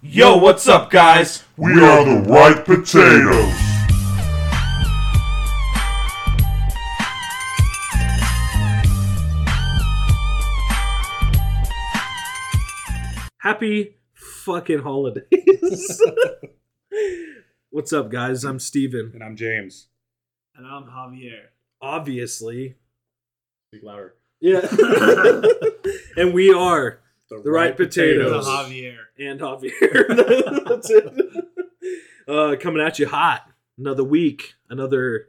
[0.00, 1.42] Yo, what's up, guys?
[1.56, 3.52] We are the ripe potatoes.
[13.40, 16.00] Happy fucking holidays.
[17.70, 18.44] What's up, guys?
[18.44, 19.10] I'm Steven.
[19.14, 19.88] And I'm James.
[20.54, 21.46] And I'm Javier.
[21.82, 22.76] Obviously.
[23.72, 24.14] Speak louder.
[24.40, 24.60] Yeah.
[26.16, 27.00] and we are
[27.30, 28.46] The Ripe Potatoes.
[28.46, 28.96] The Javier.
[29.18, 30.64] and Javier.
[30.68, 31.44] That's it.
[32.26, 33.50] Uh, coming at you hot.
[33.78, 35.26] Another week, another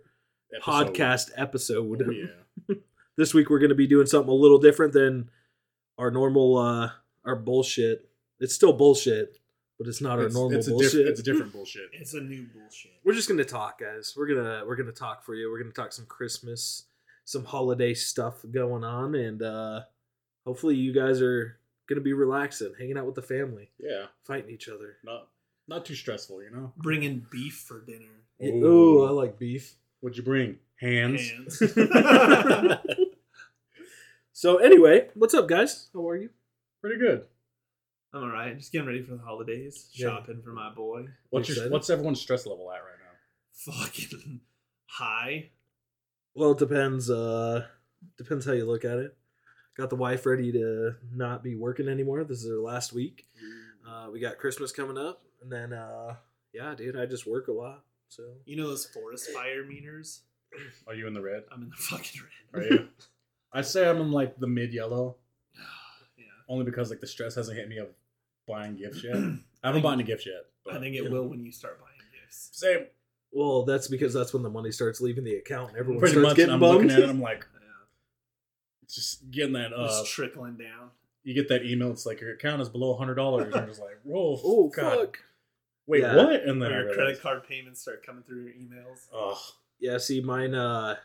[0.53, 0.71] Episode.
[0.95, 2.01] podcast episode.
[2.07, 2.75] Oh, yeah.
[3.17, 5.29] This week we're going to be doing something a little different than
[5.97, 6.91] our normal, uh,
[7.25, 8.09] our bullshit.
[8.39, 9.37] It's still bullshit,
[9.77, 10.91] but it's not our normal it's a bullshit.
[10.93, 11.89] diff- it's a different bullshit.
[11.91, 12.91] It's a new bullshit.
[13.03, 15.91] we're just gonna talk guys we're gonna we're gonna talk for you we're gonna talk
[15.91, 16.85] some christmas
[17.25, 19.81] some holiday stuff going on and uh
[20.45, 21.58] hopefully you guys are
[21.89, 24.05] gonna be relaxing hanging out with the family Yeah.
[24.23, 25.27] fighting each other Not
[25.67, 26.71] not too stressful, you know?
[26.77, 28.05] Bringing beef for dinner.
[28.63, 30.59] oh i like beef What'd you bring?
[30.79, 31.19] Hands.
[31.29, 31.59] Hands.
[34.33, 36.29] so anyway what's up guys how are you
[36.81, 37.25] Pretty good.
[38.13, 38.57] I'm alright.
[38.57, 39.89] Just getting ready for the holidays.
[39.93, 40.07] Yeah.
[40.07, 41.07] Shopping for my boy.
[41.29, 43.73] What's your what's everyone's stress level at right now?
[43.73, 44.39] Fucking
[44.85, 45.49] high.
[46.33, 47.65] well it depends uh
[48.17, 49.15] depends how you look at it
[49.77, 53.25] got the wife ready to not be working anymore this is her last week
[53.87, 56.15] uh we got christmas coming up and then uh
[56.53, 60.21] yeah dude i just work a lot so You know those forest fire meters?
[60.87, 61.43] Are you in the red?
[61.51, 62.59] I'm in the fucking red.
[62.59, 62.71] Are red.
[62.71, 62.87] you?
[63.53, 65.17] I'd say I'm in like the mid yellow,
[66.17, 66.23] yeah.
[66.47, 67.89] only because like the stress hasn't hit me of
[68.47, 69.15] buying gifts yet.
[69.63, 70.45] I haven't bought any gifts yet.
[70.65, 71.09] But I think it yeah.
[71.09, 72.49] will when you start buying gifts.
[72.53, 72.87] same.
[73.31, 75.69] Well, that's because that's when the money starts leaving the account.
[75.69, 76.37] and Everyone Pretty starts much.
[76.37, 76.85] getting I'm bummed.
[76.85, 77.09] looking at it.
[77.11, 77.58] I'm like, Yeah.
[77.58, 77.58] it's
[78.95, 79.73] just getting that.
[79.73, 80.89] Uh, Just trickling down.
[81.23, 81.91] you get that email.
[81.91, 83.53] It's like your account is below hundred dollars.
[83.55, 84.97] I'm just like, whoa, oh God.
[84.97, 85.17] fuck!
[85.87, 86.15] Wait, Yeah.
[86.15, 86.43] what?
[86.43, 89.07] And then your credit card payments start coming through your emails.
[89.13, 89.39] Oh,
[89.79, 90.53] Yeah, see, mine.
[90.53, 90.95] uh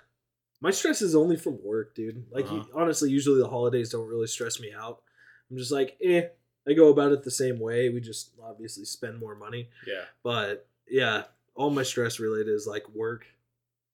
[0.61, 2.25] My stress is only from work, dude.
[2.31, 2.65] Like, Uh-huh.
[2.75, 5.03] honestly, usually the holidays don't really stress me out.
[5.51, 6.29] I'm just like, eh.
[6.67, 7.91] I go about it the same way.
[7.91, 10.05] We just obviously spend more money, yeah.
[10.23, 11.25] but yeah,
[11.55, 13.27] all my stress related is like work.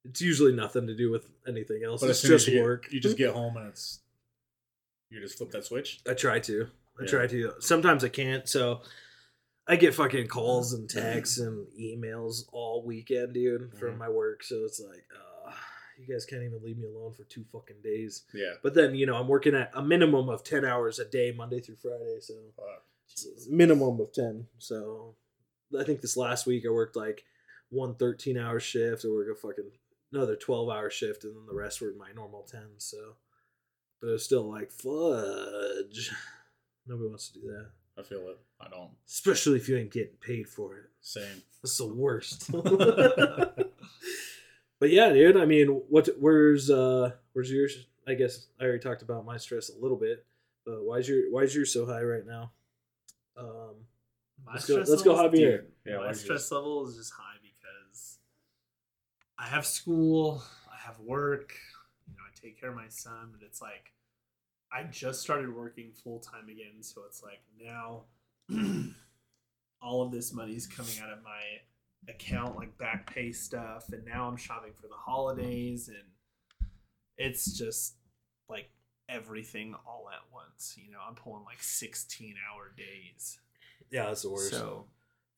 [0.04, 2.00] It's usually nothing to do with anything else.
[2.00, 2.90] But it's as soon as just you work.
[2.92, 4.00] you just get home and it's
[5.10, 6.00] you just flip that switch.
[6.08, 6.68] I try to.
[6.98, 7.08] I Yeah.
[7.08, 7.52] try to.
[7.60, 8.48] Sometimes I can't.
[8.48, 8.82] So
[9.66, 13.98] I get fucking calls and texts and emails all weekend, dude, from Mhm.
[13.98, 14.42] my work.
[14.42, 15.52] So it's like, uh,
[15.98, 18.24] you guys can't even leave me alone for two fucking days.
[18.32, 18.54] Yeah.
[18.62, 21.60] But then, you know, I'm working at a minimum of 10 hours a day, Monday
[21.60, 22.18] through Friday.
[22.20, 24.48] So a minimum of 10.
[24.58, 25.16] So
[25.78, 27.24] I think this last week I worked like
[27.68, 29.04] one 13 hour shift.
[29.04, 29.70] I worked a fucking
[30.12, 31.24] another 12 hour shift.
[31.24, 32.60] And then the rest were my normal 10.
[32.78, 33.16] So,
[34.00, 36.10] but it was still like, fudge.
[36.86, 37.66] Nobody wants to do that.
[37.98, 38.38] I feel it.
[38.60, 38.90] I don't.
[39.08, 40.84] Especially if you ain't getting paid for it.
[41.02, 41.42] Same.
[41.62, 42.50] That's the worst.
[44.78, 45.36] but yeah, dude.
[45.36, 46.08] I mean, what?
[46.18, 47.12] Where's uh?
[47.32, 47.86] Where's yours?
[48.08, 50.24] I guess I already talked about my stress a little bit.
[50.64, 52.52] But why's your why's yours so high right now?
[53.36, 53.74] Um,
[54.46, 55.50] My Let's go- stress let's go, levels- Javier.
[55.58, 57.29] dude, Yeah, my stress level is just high because
[59.40, 61.54] I have school, I have work,
[62.06, 63.92] you know, I take care of my son, but it's like
[64.70, 68.02] I just started working full time again, so it's like now
[69.82, 74.28] all of this money's coming out of my account, like back pay stuff, and now
[74.28, 76.68] I'm shopping for the holidays, and
[77.16, 77.94] it's just
[78.50, 78.68] like
[79.08, 80.76] everything all at once.
[80.76, 83.38] You know, I'm pulling like 16 hour days.
[83.90, 84.50] yeah, that's the worst.
[84.50, 84.84] So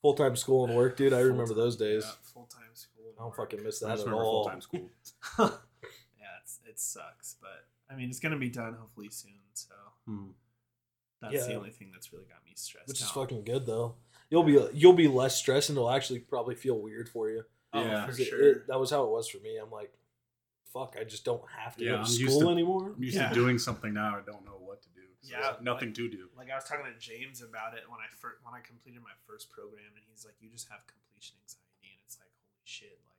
[0.02, 1.12] Full time school and work, dude.
[1.12, 2.04] I remember those days.
[2.34, 3.04] full time school.
[3.06, 3.36] and I don't work.
[3.50, 4.42] fucking miss I that just at all.
[4.42, 4.90] full time school.
[5.38, 9.32] yeah, it's it sucks, but I mean, it's gonna be done hopefully soon.
[9.54, 9.74] So
[10.06, 10.30] Hmm.
[11.20, 12.88] that's the only thing that's really got me stressed.
[12.88, 13.14] Which is out.
[13.14, 13.94] fucking good though.
[14.30, 17.44] You'll be you'll be less stressed and it'll actually probably feel weird for you.
[17.72, 18.00] Oh, Yeah.
[18.02, 18.42] for 'Cause it- sure.
[18.50, 19.56] it- that was how it was for me.
[19.56, 19.92] I'm like,
[20.72, 22.92] fuck, I just don't have to Yeah, go I'm to school to- anymore.
[22.96, 23.28] I'm used Yeah.
[23.28, 24.16] to doing something now.
[24.18, 24.91] I don't know what to do.
[25.22, 26.30] So Yeah, there's nothing like- to do.
[26.36, 29.14] like I was talking to James about it when I first when I completed my
[29.26, 32.98] first program, and he's like, "You just have completion anxiety," and it's like, holy shit,
[33.06, 33.18] like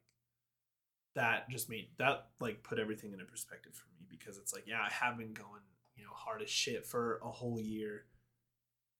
[1.15, 4.81] that just made that like put everything into perspective for me because it's like, yeah,
[4.81, 5.61] I have been going,
[5.95, 8.05] you know, hard as shit for a whole year,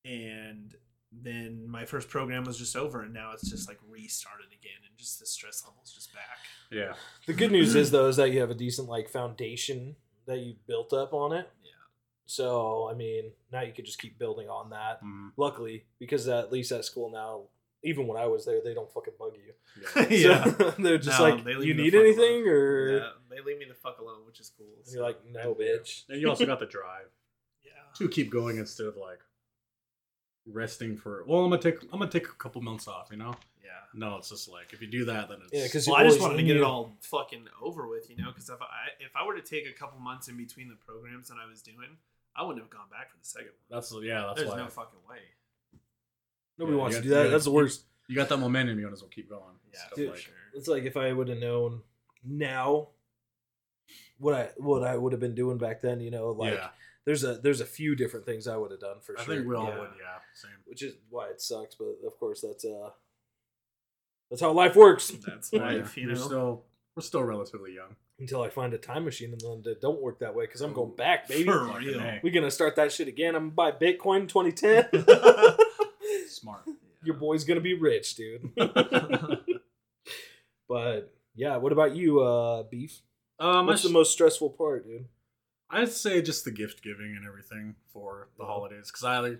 [0.05, 0.75] and
[1.11, 4.97] then my first program was just over, and now it's just like restarted again, and
[4.97, 6.39] just the stress level's just back.
[6.71, 6.95] Yeah.
[7.27, 9.95] The good news is though is that you have a decent like foundation
[10.25, 11.49] that you built up on it.
[12.39, 12.43] Yeah.
[12.45, 15.03] So I mean, now you could just keep building on that.
[15.03, 17.43] Mm, Luckily, because at least at school now,
[17.83, 19.53] even when I was there, they don't fucking bug you.
[19.95, 20.07] yeah.
[20.09, 20.43] yeah.
[20.43, 23.65] So they're just No, like, they you need fuck anything, or Yeah, they leave me
[23.67, 24.67] the fuck alone, which is cool.
[24.85, 26.03] and you're like, no, bitch.
[26.09, 27.09] And you also got the drive
[27.63, 27.71] yeah.
[27.95, 29.19] to keep going instead of like
[30.45, 31.23] resting for.
[31.27, 33.09] Well, I'm gonna take I'm gonna take a couple months off.
[33.11, 33.35] You know.
[33.63, 33.69] Yeah.
[33.93, 36.19] No, it's just like if you do that, then it's Yeah, 'cause Well, I just
[36.19, 39.25] wanted to get it all fucking over with, you know, because if I if I
[39.25, 41.97] were to take a couple months in between the programs that I was doing,
[42.35, 43.77] I wouldn't have gone back for the second one.
[43.79, 45.17] that's yeah, that's why There's why no fucking way.
[46.57, 47.25] Nobody Yeah, wants you to got- do that.
[47.25, 47.85] you That's the worst.
[48.07, 48.79] you got that momentum.
[48.79, 49.55] You might as well keep going.
[49.71, 50.33] Yeah, Stuff Dude, for like- sure.
[50.55, 51.81] It's like if I would have known
[52.23, 52.89] now
[54.17, 55.99] what I what I would have been doing back then.
[55.99, 56.69] You know, like yeah,
[57.05, 59.19] there's a there's a few different things I would have done for sure.
[59.19, 59.35] I sure.
[59.35, 59.79] think we all yeah.
[59.79, 59.89] would.
[59.99, 60.51] Yeah, same.
[60.65, 62.91] Which is why it sucks, but of course that's uh
[64.29, 65.09] that's how life works.
[65.25, 66.19] That's Yeah, life, you we're know.
[66.21, 66.65] still
[66.95, 67.95] we're still relatively young.
[68.23, 70.71] Until I find a time machine and then it don't work that way because I'm
[70.71, 71.43] going back, baby.
[71.43, 72.19] For real.
[72.23, 73.35] We're gonna start that shit again.
[73.35, 75.05] I'm gonna buy Bitcoin 2010.
[76.29, 76.61] Smart.
[77.03, 78.49] Your boy's gonna be rich, dude.
[80.69, 83.01] but yeah, what about you, uh, Beef?
[83.39, 85.07] Um, What's I, the most stressful part, dude?
[85.69, 89.35] I'd say just the gift giving and everything for the holidays because I,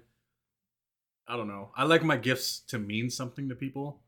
[1.25, 1.69] I don't know.
[1.77, 4.01] I like my gifts to mean something to people,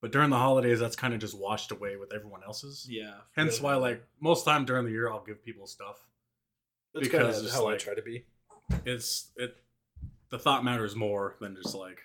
[0.00, 2.86] but during the holidays, that's kind of just washed away with everyone else's.
[2.88, 3.14] yeah.
[3.36, 5.96] Hence why, like most time during the year, I'll give people stuff.
[6.94, 8.24] That's Because kind of it's how I try to be.
[8.84, 9.56] It's it.
[10.30, 12.00] The thought matters more than just like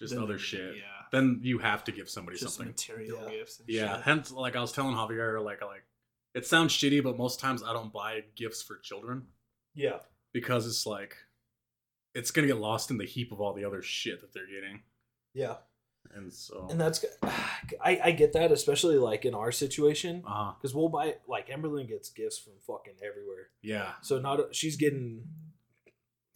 [0.00, 0.76] just Then- other shit.
[0.76, 0.82] Yeah.
[1.12, 2.72] Then you have to give somebody Just something.
[2.72, 3.30] material Yeah.
[3.30, 3.60] gifts.
[3.60, 4.04] And Yeah, shit.
[4.04, 5.84] hence like I was telling Javier, like like
[6.34, 9.28] it sounds shitty, but most times I don't buy gifts for children
[9.74, 10.00] Yeah.
[10.32, 11.16] because it's like
[12.14, 14.82] it's gonna get lost in the heap of all the other shit that they're getting,
[15.34, 15.58] Yeah.
[16.14, 20.88] And so And that's I I get that especially like in our situation because we'll
[20.88, 23.48] buy like Emberlyn gets gifts from fucking everywhere.
[23.62, 25.24] yeah, So not she's getting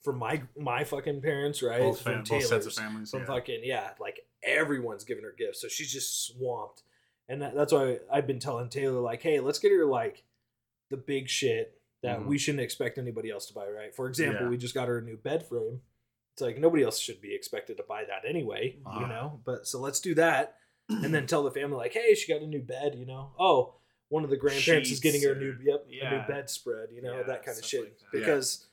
[0.03, 1.81] from my my fucking parents, right?
[1.81, 3.11] both, from fam- both sets of families.
[3.11, 3.27] from yeah.
[3.27, 6.83] fucking yeah, like everyone's giving her gifts, so she's just swamped.
[7.29, 10.23] And that, that's why I've been telling Taylor like, hey, let's get her like
[10.91, 12.27] the big shit that Mhm.
[12.27, 13.93] we shouldn't expect anybody else to buy, right?
[13.93, 14.51] For example, Yeah.
[14.51, 15.81] we just got her a new bed frame.
[16.37, 19.07] It's like nobody else should be expected to buy that anyway, you Uh-huh.
[19.07, 19.41] know.
[19.47, 20.57] But so let's do that,
[20.89, 23.33] and then tell the family like, hey, she got a new bed, you know.
[23.39, 23.77] Oh,
[24.11, 27.01] one of the grandparents is getting her a new Sheets yep a new bedspread, you
[27.01, 27.81] know Yeah, that kind of shit.
[27.85, 28.05] like that.
[28.13, 28.21] Yeah.
[28.21, 28.67] Because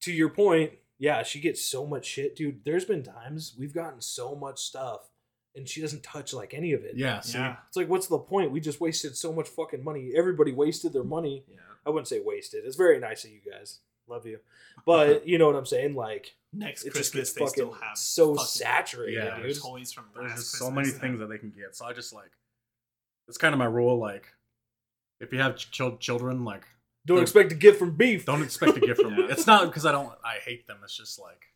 [0.00, 2.64] to your point, yeah, she gets so much shit, dude.
[2.64, 5.10] There's been times we've gotten so much stuff,
[5.54, 6.96] and she doesn't touch like any of it.
[6.96, 7.56] yeah, see, Yeah.
[7.68, 8.50] It's like, what's the point?
[8.50, 10.12] We just wasted so much fucking money.
[10.16, 11.44] Everybody wasted their money.
[11.48, 11.58] Yeah.
[11.86, 12.64] I wouldn't say wasted.
[12.64, 13.80] It's very nice of you guys.
[14.08, 14.38] Love you.
[14.86, 15.94] But you know what I'm saying?
[15.94, 19.56] Like, Next it just Christmas, gets they still have so fucking saturated, Yeah, dude.
[19.60, 21.74] toys from there's last just so many that- things that they can get.
[21.74, 22.30] So I just like
[23.28, 23.98] it's kind of my rule.
[23.98, 24.26] Like
[25.20, 26.64] if you have ch- children, like
[27.06, 28.24] Don't expect a gift from beef.
[28.24, 29.22] don't expect a gift from me.
[29.26, 29.32] Yeah.
[29.32, 30.78] It's not because I don't I hate them.
[30.84, 31.46] It's just like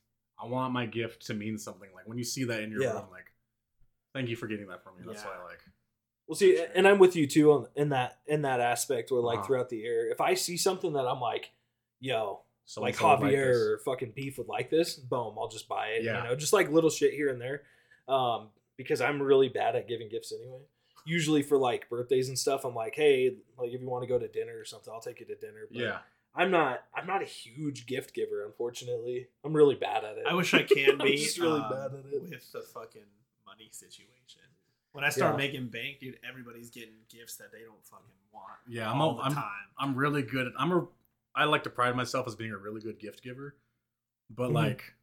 [0.43, 1.89] I want my gift to mean something.
[1.95, 2.93] Like when you see that in your Yeah.
[2.95, 3.27] room, like
[4.15, 5.03] thank you for getting that for me.
[5.07, 5.29] That's Yeah.
[5.29, 5.61] why I like.
[6.27, 9.39] Well, see, and I'm with you too on in that in that aspect where like
[9.39, 9.47] Uh-huh.
[9.47, 11.53] throughout the year, if I see something that I'm like,
[12.01, 16.05] yo, So like Javier or fucking beef would like this, boom, I'll just buy it.
[16.05, 16.23] Yeah.
[16.25, 17.63] You know, just like little shit here and there.
[18.07, 20.61] Um, because I'm really bad at giving gifts anyway.
[21.07, 24.19] Usually for like birthdays and stuff, I'm like, hey, like if you want to go
[24.19, 25.67] to dinner or something, I'll take you to dinner.
[25.71, 25.99] But yeah,
[26.35, 29.29] I'm not I'm not a huge gift giver, unfortunately.
[29.43, 30.25] I'm really bad at it.
[30.29, 31.17] I wish I can I'm be.
[31.17, 32.21] just really um, bad at it.
[32.23, 33.01] with the fucking
[33.47, 34.43] money situation.
[34.93, 35.39] When I start Yeah.
[35.47, 38.53] making bank, dude, everybody's getting gifts that they don't fucking want.
[38.69, 38.91] yeah.
[38.93, 39.45] I'm all a, the I'm time.
[39.79, 40.49] I'm really good.
[40.49, 40.87] At, I'm a
[41.41, 43.57] I like to pride myself as being a really good gift giver,
[44.31, 44.55] but Mhm.
[44.55, 44.95] like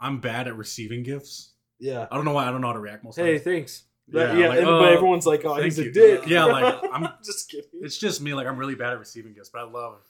[0.00, 1.54] I'm bad at receiving gifts.
[1.78, 2.06] yeah.
[2.10, 3.44] I don't know why I don't know how to react most Hey, times.
[3.44, 3.84] thanks.
[4.08, 5.92] Yeah, Yeah, yeah like, and, oh, but everyone's like, oh, he's a you.
[5.92, 6.26] dick.
[6.26, 7.70] Yeah, like, I'm- just kidding.
[7.82, 8.34] it's just me.
[8.34, 10.00] Like I'm really bad at receiving gifts, but I love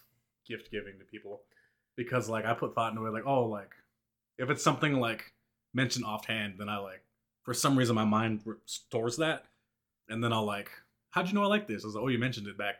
[0.47, 1.42] gift giving to people
[1.97, 3.11] because like I put thought into it.
[3.12, 3.75] Like oh, like
[4.38, 5.32] if it's something like
[5.75, 7.04] mentioned offhand, then I like
[7.44, 9.44] for some reason my mind re- stores that,
[10.09, 10.71] and then I'll like,
[11.11, 11.85] how'd you know I like this?
[11.85, 12.76] I was like, oh, you mentioned it back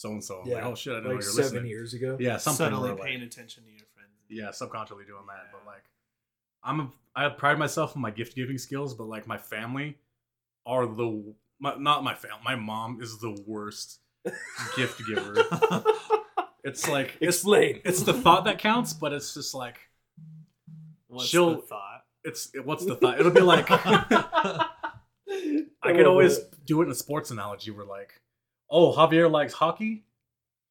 [0.00, 0.38] so and so.
[0.40, 1.66] Like Yeah, oh shit, I didn't like know you were seven listening.
[1.66, 2.16] years ago.
[2.18, 4.10] Yeah, something Subtly where, like, paying attention to your friends.
[4.28, 5.50] yeah, subconsciously doing that.
[5.52, 5.82] But like,
[6.64, 9.98] I'm a, I pride myself on my gift giving skills, but like my family
[10.66, 12.38] are the my, not my family.
[12.44, 14.00] My mom is the worst
[14.76, 15.44] gift giver.
[16.62, 17.80] It's like it's Explain.
[17.86, 19.78] it's the thought that counts, but it's just like
[21.08, 22.04] What's She'll- the thought?
[22.22, 23.18] it's what's the thought?
[23.18, 24.66] It'll be like I
[25.82, 28.12] could always do it in a sports analogy where like,
[28.70, 30.04] oh, Javier likes hockey.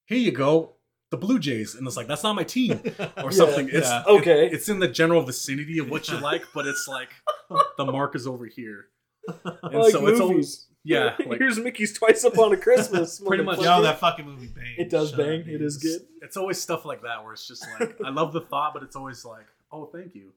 [0.08, 0.74] Here you go,
[1.12, 3.70] the Blue Jays, and it's like that's not my team or Yeah, something.
[3.72, 4.04] It's yeah.
[4.08, 4.48] Okay.
[4.48, 7.10] it- it's in the general vicinity of what you like, but it's like
[7.78, 8.86] the mark is over here.
[9.28, 10.68] I And like so it's always movies.
[10.84, 13.20] yeah, like Here's Mickey's twice upon a Christmas.
[13.20, 13.60] Pretty much.
[13.60, 13.64] motherfucker.
[13.78, 14.76] Yo, that fucking movie bang.
[14.78, 15.42] It does Shut bang.
[15.42, 15.62] up, It dude.
[15.62, 16.02] is good.
[16.24, 18.96] it's always stuff like that where it's just like I love the thought, but it's
[18.96, 20.32] always like, oh, thank you.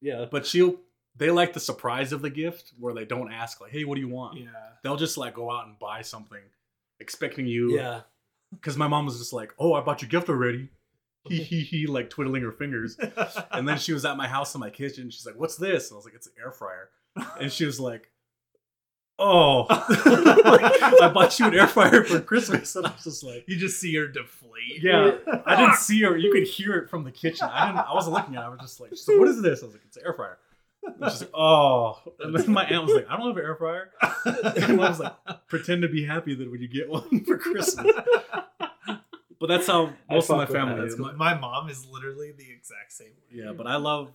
[0.00, 0.24] Yeah.
[0.30, 0.76] But she'll
[1.16, 4.00] they like the surprise of the gift where they don't ask like, hey, what do
[4.00, 4.38] you want?
[4.38, 4.46] Yeah.
[4.82, 6.40] They'll just like go out and buy something,
[7.00, 7.76] expecting you.
[7.76, 8.00] Yeah.
[8.52, 10.70] Because my mom was just like, oh, I bought your gift already.
[11.28, 12.96] he he he like twiddling her fingers.
[13.52, 15.10] And then she was at my house in my kitchen.
[15.10, 16.88] She's like, "What's this?" And I was like, "It's an air fryer."
[17.38, 18.10] And she was like,
[19.18, 23.56] "Oh, I bought you an air fryer for Christmas." And I was just like, you
[23.56, 24.82] just see her deflate.
[24.82, 25.12] "Yeah."
[25.46, 26.16] I didn't see her.
[26.16, 27.48] You could hear it from the kitchen.
[27.52, 27.86] I didn't.
[27.86, 28.40] I wasn't looking at.
[28.42, 28.46] it.
[28.46, 30.38] I was just like, like, "What is this?" I was like, "It's an air fryer."
[30.82, 33.54] And she's like, "Oh." And then my aunt was like, "I don't have an air
[33.56, 33.90] fryer."
[34.34, 35.14] And I was like,
[35.48, 37.86] "Pretend to be happy that when you get one for Christmas."
[39.38, 40.66] But that's how most of my fuck with that.
[40.68, 40.94] family is.
[40.96, 41.06] cool.
[41.14, 43.42] My- My mom is literally the exact same way.
[43.44, 44.10] yeah, but I love,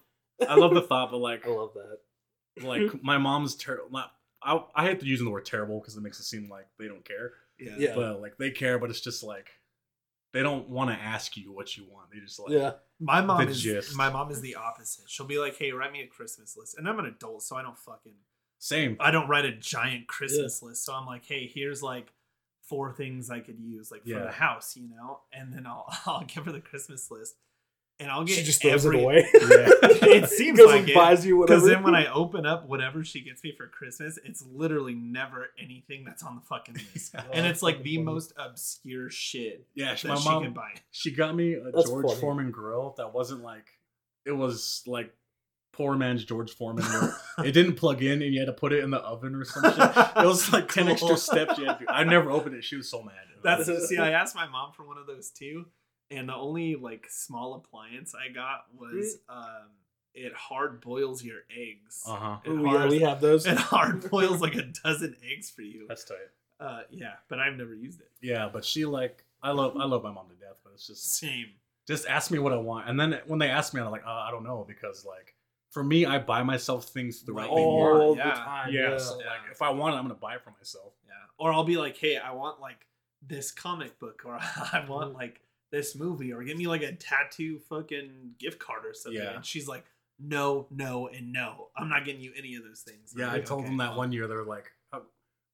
[0.48, 1.10] I love the thought.
[1.12, 2.64] But like, I love that.
[2.66, 3.90] like my mom's terrible.
[4.44, 6.88] I I hate to using the word terrible because it makes it seem like they
[6.88, 7.32] don't care.
[7.58, 7.74] Yeah.
[7.78, 7.96] Yeah.
[7.96, 9.50] But like they care, but it's just like
[10.34, 12.12] they don't want to ask you what you want.
[12.12, 12.74] They just like Yeah.
[13.00, 13.96] My mom The is gist.
[13.96, 15.10] my mom is the opposite.
[15.10, 17.62] She'll be like, "Hey, write me a Christmas list," and I'm an adult, so I
[17.62, 18.16] don't fucking
[18.58, 18.96] same.
[19.00, 20.86] I don't write a giant Christmas list.
[20.86, 22.14] So I'm like, "Hey, here's like
[22.62, 24.24] four things I could use like for Yeah.
[24.24, 27.36] the house," you know, and then I'll I'll give her the Christmas list,
[28.00, 29.26] and I'll get She just throws every- it away.
[30.08, 30.96] It seems like and it.
[30.96, 31.60] buys you whatever.
[31.60, 35.48] Because then when I open up whatever she gets me for Christmas, it's literally never
[35.62, 37.16] anything that's on the fucking list.
[37.34, 38.06] and it's like the Funny.
[38.06, 40.72] most obscure shit Yeah, that she, my she mom can buy.
[40.92, 42.20] she got me a That's George funny.
[42.22, 43.66] Foreman grill that wasn't like
[44.26, 45.14] it was like
[45.74, 46.86] poor man's George Foreman.
[46.86, 49.44] Where it didn't plug in and you had to put it in the oven or
[49.44, 49.74] something.
[49.74, 50.94] It was like ten Cool.
[50.94, 51.86] extra steps you had to.
[51.86, 51.92] do.
[51.92, 52.64] I never opened it.
[52.64, 53.16] She was so mad.
[53.44, 55.66] That's see, I asked my mom for one of those too,
[56.12, 59.70] and the only like small appliance I got was um,
[60.14, 62.04] it hard boils your eggs.
[62.08, 62.38] uh huh.
[62.44, 63.46] It, Ooh, yeah, we have those.
[63.48, 65.86] it hard boils like a dozen eggs for you.
[65.88, 66.18] That's tight.
[66.60, 68.10] Uh, yeah, but I've never used it.
[68.22, 71.16] Yeah, but she like I love I love my mom to death, but it's just
[71.18, 71.48] Same.
[71.88, 74.10] just ask me what I want, and then when they ask me, I'm like, uh,
[74.10, 75.36] I don't know because like
[75.72, 78.02] for me, I buy myself things throughout the year.
[78.02, 78.30] all Yeah.
[78.30, 78.72] the time.
[78.74, 78.98] Yeah, Yeah.
[78.98, 79.26] so Yeah.
[79.26, 80.94] like if I want it, I'm gonna buy it for myself.
[81.06, 81.12] Yeah.
[81.38, 82.88] Or I'll be like, hey, I want like
[83.22, 84.36] this comic book, or
[84.74, 88.94] I want like this movie, or give me like a tattoo fucking gift card or
[88.94, 89.22] something.
[89.22, 89.36] Yeah.
[89.36, 89.84] And she's like,
[90.20, 91.68] no, no, and no.
[91.76, 93.14] I'm not getting you any of those things.
[93.14, 94.28] I'm Yeah, I told "Okay, them that well." one year.
[94.28, 95.02] They're like, oh,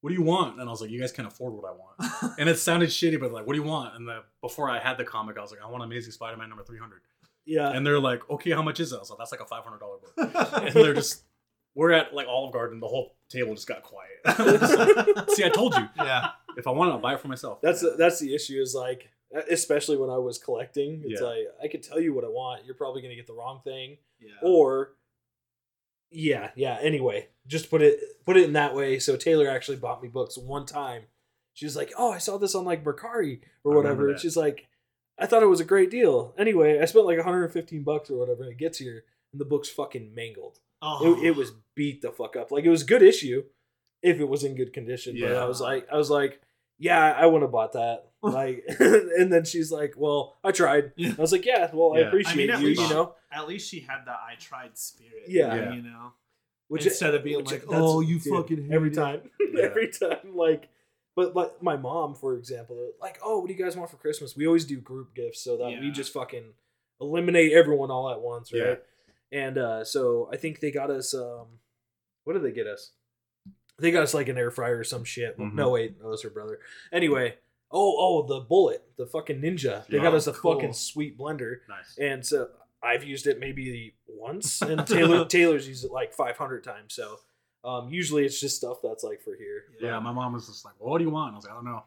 [0.01, 2.35] "What do you want?" And I was like, "You guys can't afford what I want."
[2.39, 4.97] And it sounded shitty, but like, "What do you want?" And the, before I had
[4.97, 7.01] the comic, I was like, "I want Amazing Spider-Man number 300."
[7.45, 7.69] Yeah.
[7.71, 9.79] And they're like, "Okay, how much is it?" I was like, "That's like a $500
[9.79, 10.13] book."
[10.63, 11.23] and they're just,
[11.73, 12.79] we're at like Olive Garden.
[12.79, 14.59] The whole table just got quiet.
[14.59, 14.77] Just
[15.17, 15.89] like, See, I told you.
[15.97, 16.29] yeah.
[16.57, 17.61] If I want it, I'll buy it for myself.
[17.63, 18.61] That's that's the issue.
[18.61, 21.27] Is like, Uh, especially when I was collecting, it's Yeah.
[21.27, 22.65] like I could tell you what I want.
[22.65, 24.31] You're probably gonna get the wrong thing, Yeah.
[24.43, 24.95] or
[26.11, 26.77] yeah, yeah.
[26.81, 29.00] Anyway, just put it put it in that way.
[29.00, 31.03] So Taylor actually bought me books one time.
[31.53, 34.67] She was like, "Oh, I saw this on like Mercari or whatever." And she's like,
[35.17, 38.43] "I thought it was a great deal." Anyway, I spent like 115 bucks or whatever,
[38.43, 40.59] and it gets here, and the book's fucking mangled.
[40.81, 41.17] Oh.
[41.21, 42.51] It, it was beat the fuck up.
[42.51, 43.43] Like it was good issue
[44.01, 45.13] if it was in good condition.
[45.13, 45.43] But Yeah.
[45.43, 46.41] I was like, I was like,
[46.81, 48.07] yeah, I wouldn't have bought that.
[48.23, 50.91] Like, and then she's like, well, I tried.
[51.00, 52.05] I was like, yeah, well, I Yeah.
[52.05, 52.67] I appreciate mean, at you.
[52.67, 55.23] least- You know, At least she had the I tried spirit.
[55.27, 55.55] Yeah.
[55.55, 55.73] Yeah.
[55.73, 56.13] You know?
[56.67, 58.93] which Instead of being which- like, that's- oh, you dude, fucking hate every it.
[58.93, 59.21] time,
[59.53, 59.63] Yeah.
[59.63, 60.69] every time, like.
[61.15, 64.35] But like my mom, for example, like, oh, what do you guys want for Christmas?
[64.38, 65.91] We always do group gifts so that we Yeah.
[65.91, 66.53] just fucking
[67.01, 68.63] eliminate everyone all at once, Yeah.
[68.63, 68.83] right?
[69.31, 71.13] And uh, so I think they got us.
[71.15, 71.47] um
[72.23, 72.91] What did they get us?
[73.81, 75.38] They got us like an air fryer or some shit.
[75.38, 75.53] Mhm.
[75.53, 76.59] No, wait, that was her brother.
[76.91, 77.35] Anyway,
[77.71, 79.85] oh, oh, the bullet, the fucking ninja.
[79.88, 80.53] They got us a Cool.
[80.55, 81.97] fucking sweet blender, nice.
[81.97, 82.50] and so
[82.83, 86.93] I've used it maybe once, and Taylor Taylor's used it like five hundred times.
[86.93, 87.19] So
[87.63, 89.65] um, usually it's just stuff that's like for here.
[89.79, 91.55] Yeah, my mom was just like, well, "What do you want?" I was like, "I
[91.55, 91.83] don't know,"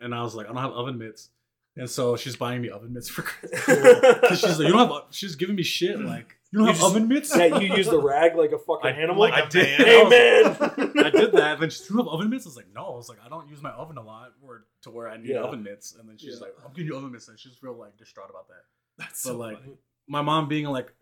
[0.00, 1.30] and I was like, "I don't have oven mitts,"
[1.76, 3.64] and so she's buying me oven mitts for Christmas.
[4.20, 6.76] 'Cause she's like, "You don't have," she's giving me shit like, "You don't You have
[6.80, 9.18] just- oven mitts?" yeah, you use the rag like a fucking I, animal.
[9.20, 9.78] like I a did.
[9.80, 9.86] man.
[9.88, 11.58] hey I man, I did that.
[11.58, 13.48] Then she's, "You have oven mitts?" I was like, "No." I was like, "I don't
[13.48, 15.40] use my oven a lot, or to where I need Yeah.
[15.42, 16.46] oven mitts." And then she's Yeah.
[16.46, 18.64] like, "I'm giving you oven mitts," and she's real like distraught about that.
[18.98, 19.76] That's But so like, funny.
[20.06, 20.92] my mom being like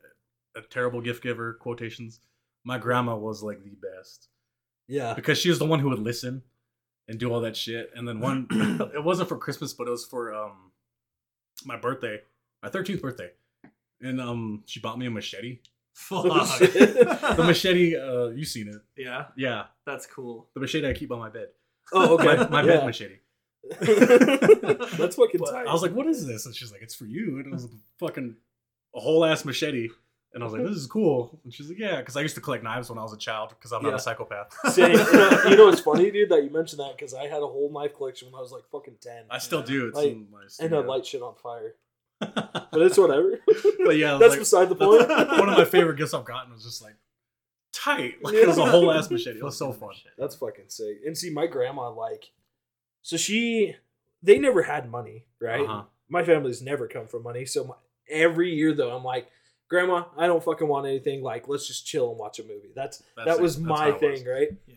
[0.56, 2.20] a terrible gift giver, quotations.
[2.64, 4.28] My grandma was like the best
[4.88, 5.12] Yeah.
[5.14, 6.42] because she was the one who would listen
[7.08, 7.90] and do all that shit.
[7.94, 8.46] And then one,
[8.94, 10.72] it wasn't for Christmas, but it was for um
[11.64, 12.22] my birthday,
[12.62, 13.30] my thirteenth birthday,
[14.02, 15.60] and um she bought me a machete.
[15.94, 16.24] Fuck.
[16.24, 18.80] The machete, uh, you seen it?
[18.96, 20.48] yeah, Yeah, that's cool.
[20.54, 21.48] the machete I keep on my bed.
[21.92, 22.24] Oh, okay.
[22.24, 22.66] My, my yeah.
[22.78, 23.16] bed machete.
[24.98, 25.66] That's fucking But tight.
[25.66, 27.64] I was like, "What is this?" And she's like, "It's for you." And it was
[27.66, 27.68] a
[27.98, 28.34] fucking
[28.96, 29.88] a whole ass machete.
[30.34, 32.40] And I was like, "This is cool." And she's like, "Yeah," because I used to
[32.40, 33.96] collect knives when I was a child because I'm not Yeah.
[33.96, 34.52] a psychopath.
[34.72, 34.92] Same.
[34.92, 36.30] You know, you know what's funny, dude?
[36.30, 38.64] That you mentioned that because I had a whole knife collection when I was like
[38.72, 39.88] fucking ten, I still do.
[39.88, 40.80] It's Like, in my and studio.
[40.80, 41.74] I'd light shit on fire.
[42.72, 43.40] But it's whatever.
[43.84, 45.08] but yeah, That's like, beside the point.
[45.08, 46.96] one of my favorite gifts I've gotten was just like
[47.72, 48.16] tight.
[48.22, 49.38] Like it was a whole ass machete.
[49.38, 49.94] It was so fun.
[50.16, 50.98] That's fucking sick.
[51.06, 52.30] And see, my grandma like,
[53.02, 53.74] so she,
[54.22, 55.60] they never had money, right?
[55.60, 55.82] Uh-huh.
[56.08, 57.44] my family's never come from money.
[57.44, 57.74] So my,
[58.08, 59.28] every year though, I'm like,
[59.68, 61.22] Grandma, I don't fucking want anything.
[61.22, 62.72] Like, let's just chill and watch a movie.
[62.74, 64.20] That's, That's that was That's my how it was.
[64.20, 64.48] thing, right?
[64.66, 64.74] Yeah.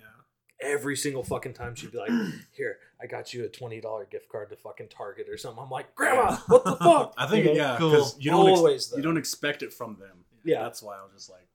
[0.61, 2.09] Every single fucking time she'd be like,
[2.53, 5.69] "Here, I got you a twenty dollar gift card to fucking Target or something." I'm
[5.69, 7.57] like, "Grandma, what the fuck?" I think You know?
[7.59, 7.91] yeah, Cool.
[7.91, 8.97] because you don't Always, though.
[8.97, 10.23] you don't expect it from them.
[10.43, 10.61] Yeah.
[10.63, 11.47] that's why I was just like,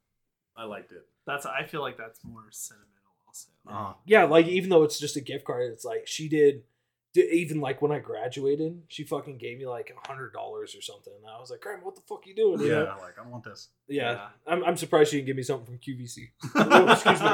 [0.56, 1.06] I liked it.
[1.26, 2.88] That's I feel like that's more sentimental
[3.26, 3.48] also.
[3.68, 3.94] Uh-huh.
[4.04, 6.62] yeah, like even though it's just a gift card, it's like she did.
[7.12, 10.80] Di- Even like when I graduated, she fucking gave me like a hundred dollars or
[10.82, 11.12] something.
[11.16, 12.96] And I was like, "Grandma, what the fuck you doing?" You Yeah, know?
[13.00, 13.68] like I want this.
[13.88, 14.12] yeah.
[14.12, 14.28] Yeah.
[14.46, 16.30] I'm, I'm surprised she didn't give me something from QVC.
[16.54, 17.26] Oh, excuse me.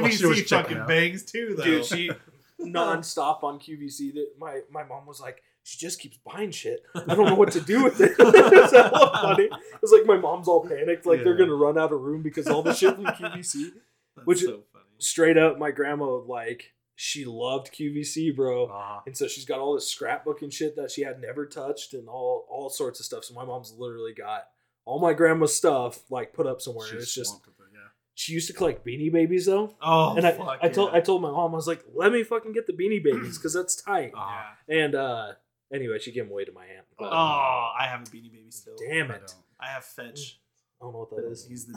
[0.00, 1.64] While she QVC checking fucking bangs too, though.
[1.64, 2.10] dude she
[2.58, 7.14] non-stop on qvc that my my mom was like she just keeps buying shit i
[7.14, 9.48] don't know what to do with it it's hella funny
[9.82, 12.62] it's like my mom's all panicked like they're gonna run out of room because all
[12.62, 13.70] the shit from qvc
[14.16, 14.84] That's which- so funny.
[14.98, 19.00] straight up my grandma like she loved qvc bro Uh-huh.
[19.06, 22.08] and so she's got all this scrapbook and shit that she had never touched and
[22.08, 24.44] all all sorts of stuff so my mom's literally got
[24.84, 27.78] all my grandma's stuff like put up somewhere and She's it's just it, yeah.
[28.14, 30.98] she used to collect beanie babies though Oh, and I, fuck I told yeah.
[30.98, 33.54] I told my mom I was like, let me fucking get the Beanie Babies because
[33.54, 34.12] that's tight.
[34.14, 34.42] Uh-huh.
[34.68, 34.84] Yeah.
[34.84, 35.32] And uh
[35.72, 36.86] anyway, she gave them away to my aunt.
[36.98, 38.76] But, Oh, I have a beanie baby still.
[38.76, 39.20] damn it!
[39.26, 39.34] don't.
[39.60, 40.38] I have Fetch.
[40.80, 41.46] I don't know what that is.
[41.48, 41.72] He's the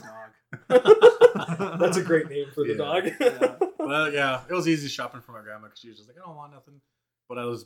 [0.69, 1.79] dog.
[1.79, 2.73] that's a great name for the
[3.19, 3.37] Yeah.
[3.39, 3.66] dog.
[3.87, 3.93] Yeah.
[4.03, 6.25] Well, yeah, it was easy shopping for my grandma because she was just like, I
[6.27, 6.81] don't want nothing.
[7.29, 7.65] But I was,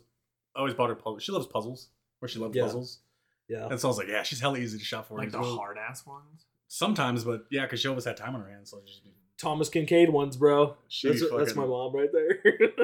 [0.56, 1.24] I always bought her puzzles.
[1.24, 1.90] She loves puzzles,
[2.22, 2.64] or she loved Yeah.
[2.64, 3.00] puzzles,
[3.48, 3.68] yeah.
[3.70, 5.18] and so I was like, yeah, she's hella easy to shop for.
[5.18, 6.46] like the really- hard ass ones.
[6.68, 9.12] Sometimes, but yeah, because she always had time on her hands, so she'd just be
[9.38, 10.78] Thomas Kinkade ones, bro.
[10.88, 12.40] She That's, that's fucking- my mom right there.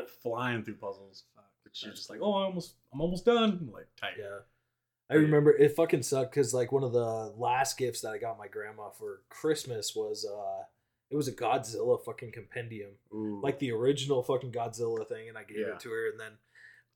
[0.24, 1.24] flying through puzzles.
[1.64, 3.60] But she's just like, oh, I almost, I'm almost done.
[3.62, 4.14] I'm like tight.
[4.20, 4.40] yeah.
[5.10, 8.38] I remember it fucking sucked because like one of the last gifts that I got
[8.38, 10.64] my grandma for Christmas was uh
[11.10, 12.92] it was a Godzilla fucking compendium.
[13.14, 13.40] Ooh.
[13.42, 15.74] like the original fucking Godzilla thing, and I gave Yeah.
[15.74, 16.34] it to her, and then,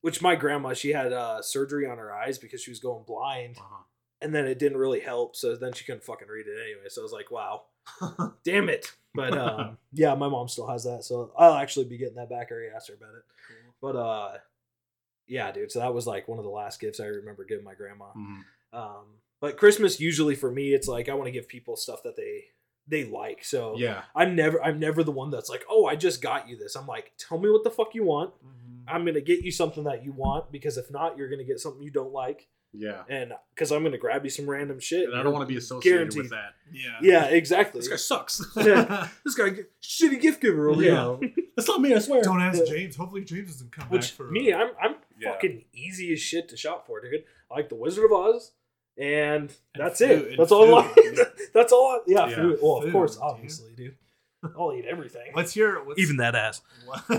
[0.02, 3.58] which my grandma she had uh, surgery on her eyes because she was going blind,
[3.58, 3.84] uh-huh.
[4.22, 6.88] and then it didn't really help, so then she couldn't fucking read it anyway.
[6.90, 7.64] So I was like, wow,
[8.44, 8.92] damn it.
[9.14, 12.48] But um, yeah, my mom still has that, so I'll actually be getting that back.
[12.52, 13.24] I already asked her about it,
[13.82, 14.38] but uh,
[15.28, 15.72] yeah, dude.
[15.72, 18.08] So that was like one of the last gifts I remember giving my grandma.
[18.18, 18.42] Mhm.
[18.74, 19.06] Um,
[19.40, 22.46] but Christmas usually for me, it's like I want to give people stuff that they
[22.88, 23.44] they like.
[23.44, 24.02] So Yeah.
[24.16, 26.76] I'm never I'm never the one that's like, oh, I just got you this.
[26.76, 28.34] I'm like, tell me what the fuck you want.
[28.44, 28.84] Mhm.
[28.88, 31.82] I'm gonna get you something that you want because if not, you're gonna get something
[31.84, 33.04] you don't like, Yeah.
[33.08, 35.08] and because I'm gonna grab you some random shit.
[35.08, 36.22] And I don't want to be associated Guaranteed.
[36.24, 36.54] with that.
[36.74, 36.98] Yeah.
[37.02, 37.80] Yeah, exactly.
[37.80, 38.42] This guy sucks.
[38.58, 39.08] Yeah.
[39.24, 41.18] This guy, shitty gift giver over Yeah.
[41.20, 41.32] here.
[41.56, 42.24] That's not me, I swear.
[42.24, 42.74] Don't ask Yeah.
[42.74, 42.96] James.
[42.96, 45.34] Hopefully James doesn't come Which back for me, uh, I'm I'm Yeah.
[45.34, 47.24] fucking easy as shit to shop for, dude.
[47.50, 48.54] I like the Wizard of Oz,
[49.02, 50.28] and, that's food- it.
[50.32, 50.76] and That's all.
[50.76, 50.94] I
[51.54, 51.88] that's all.
[51.88, 52.36] I, yeah, Yeah.
[52.36, 52.60] food.
[52.62, 53.24] Well, of Food, course, dude.
[53.24, 53.96] obviously, dude.
[54.58, 55.30] I'll eat everything.
[55.34, 56.62] What's your what's, even that ass.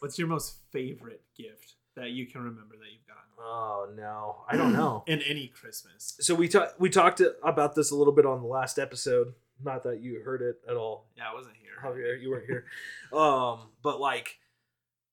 [0.00, 4.56] what's your most favorite gift that you can remember that you've gotten Oh no, I
[4.56, 5.04] don't know.
[5.08, 6.16] in any Christmas?
[6.20, 9.34] so we talked we talked about this a little bit on the last episode.
[9.62, 11.70] Not that you heard it at all, Yeah, I wasn't here.
[11.82, 12.20] Javier.
[12.20, 12.64] You weren't here.
[13.12, 14.38] um, but like,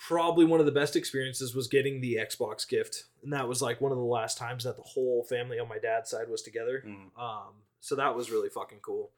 [0.08, 3.82] probably one of the best experiences was getting the Xbox gift, and that was like
[3.82, 6.84] one of the last times that the whole family on my dad's side was together.
[6.86, 7.22] Mm.
[7.22, 9.12] Um, so that was really fucking cool.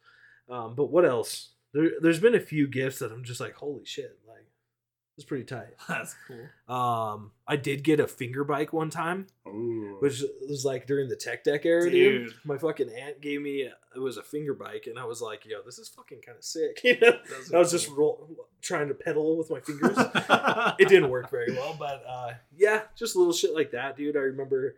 [0.50, 1.52] Um, but what else?
[1.74, 4.46] There, there's been a few gifts that I'm just like, holy shit, like
[5.16, 5.76] it's pretty tight.
[5.88, 6.76] That's cool.
[6.76, 9.28] Um, I did get a finger bike one time.
[9.48, 9.98] Ooh.
[10.00, 12.26] which was like during the tech deck era, dude.
[12.26, 12.34] Dude.
[12.44, 15.58] My fucking aunt gave me it was a finger bike, and I was like, "Yo,
[15.64, 17.20] this is fucking kind of sick." You know,
[17.52, 18.28] I are was just roll,
[18.62, 19.96] trying to pedal with my fingers.
[20.80, 24.16] it didn't work very well, but uh, yeah, just little shit like that, dude.
[24.18, 24.78] I remember.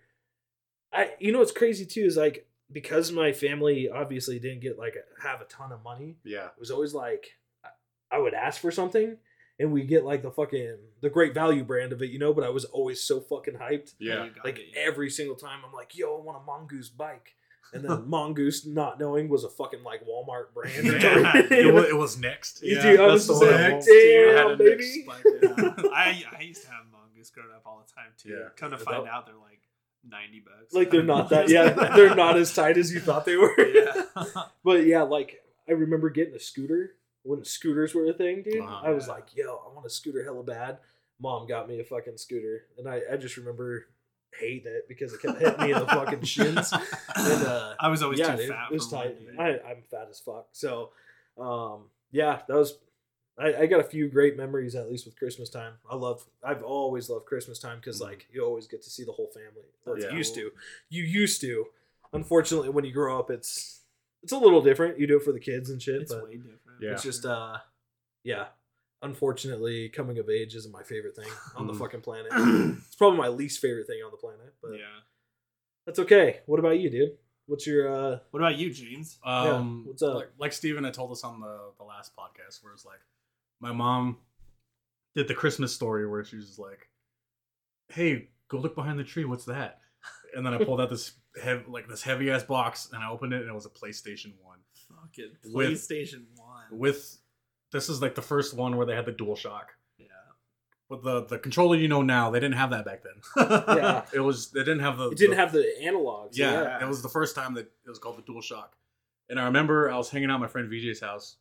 [0.91, 4.95] I you know what's crazy too is like because my family obviously didn't get like
[5.21, 6.17] have a ton of money.
[6.25, 6.45] yeah.
[6.47, 9.17] It was always like I- I would ask for something.
[9.57, 12.33] And we get like the fucking the great value brand of it, you know.
[12.33, 14.27] But I was always so fucking hyped Yeah.
[14.27, 14.81] Oh, like it, yeah.
[14.85, 17.35] every single time I'm like, yo, I want a mongoose bike.
[17.73, 20.85] And then mongoose not knowing was a fucking like Walmart brand.
[20.85, 21.37] Yeah.
[21.51, 22.59] it, was, it was next.
[22.63, 23.85] You Yeah, do, I that's was the just one I like, want.
[23.85, 24.75] damn, I had a baby.
[24.75, 25.25] next bike,
[25.83, 25.89] Yeah.
[25.93, 28.29] I I used to have mongoose growing up all the time too.
[28.29, 28.49] Yeah.
[28.57, 29.61] Come to find out they're like
[30.07, 30.73] ninety bucks.
[30.73, 33.55] like they're not that yeah, they're not as tight as you thought they were.
[33.57, 34.03] yeah.
[34.65, 36.91] But yeah, like I remember getting a scooter
[37.25, 38.61] when scooters were a thing, dude.
[38.61, 38.81] Uh-huh.
[38.87, 40.77] I was like, yo, I want a scooter hella bad.
[41.19, 42.65] Mom got me a fucking scooter.
[42.77, 43.87] And I, I just remember
[44.39, 46.71] hating it because it kept hitting me in the fucking shins.
[46.73, 48.67] And uh I was always yeah, too dude, fat.
[48.69, 49.17] it was tight.
[49.39, 50.47] I, I'm fat as fuck.
[50.51, 50.91] So,
[51.37, 52.77] um, yeah, that was.
[53.37, 55.73] I, I got a few great memories at least with Christmas time.
[55.91, 56.25] I love.
[56.43, 58.05] I've always loved Christmas time because Mhm.
[58.05, 59.67] like you always get to see the whole family.
[59.85, 60.11] Or Yeah.
[60.11, 60.51] you used to.
[60.89, 61.65] You used to.
[62.13, 63.81] Unfortunately, when you grow up, it's
[64.23, 64.99] it's a little different.
[64.99, 66.59] You do it for the kids and shit, It's but way different.
[66.81, 66.91] Yeah.
[66.91, 67.57] it's just uh,
[68.23, 68.45] yeah.
[69.01, 71.79] Unfortunately, coming of age isn't my favorite thing on the Mhm.
[71.79, 72.31] fucking planet.
[72.87, 74.53] it's probably my least favorite thing on the planet.
[74.61, 74.99] But yeah.
[75.85, 76.39] That's okay.
[76.47, 77.17] What about you, dude?
[77.45, 79.19] What's your uh What about you, James?
[79.23, 80.15] Um, what's up?
[80.15, 82.99] Like, like Steven had told us on the the last podcast, where it's like,
[83.59, 84.17] my mom
[85.15, 86.89] did the Christmas story where she was like,
[87.89, 89.25] "Hey, go look behind the tree.
[89.25, 89.81] What's that?"
[90.35, 93.33] And then I pulled out this heavy, like this heavy ass box, and I opened
[93.33, 94.59] it, and it was a PlayStation One
[94.89, 96.44] Fucking With- PlayStation One.
[96.71, 97.17] With.
[97.71, 99.73] This is like the first one where they had the Dual Shock.
[99.97, 100.05] yeah.
[100.89, 103.47] But the the controller you know now, they didn't have that back then.
[103.77, 104.05] Yeah.
[104.13, 106.37] It was they didn't have the It didn't the- have the analogs.
[106.37, 106.83] Yeah, Yeah.
[106.85, 108.75] it was the first time that it was called the Dual Shock.
[109.29, 111.37] And I remember I was hanging out at my friend VJ's house,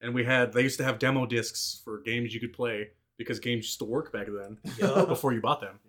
[0.00, 3.40] and we had they used to have demo discs for games you could play because
[3.40, 5.08] games used to work back then Yup.
[5.14, 5.80] before you bought them.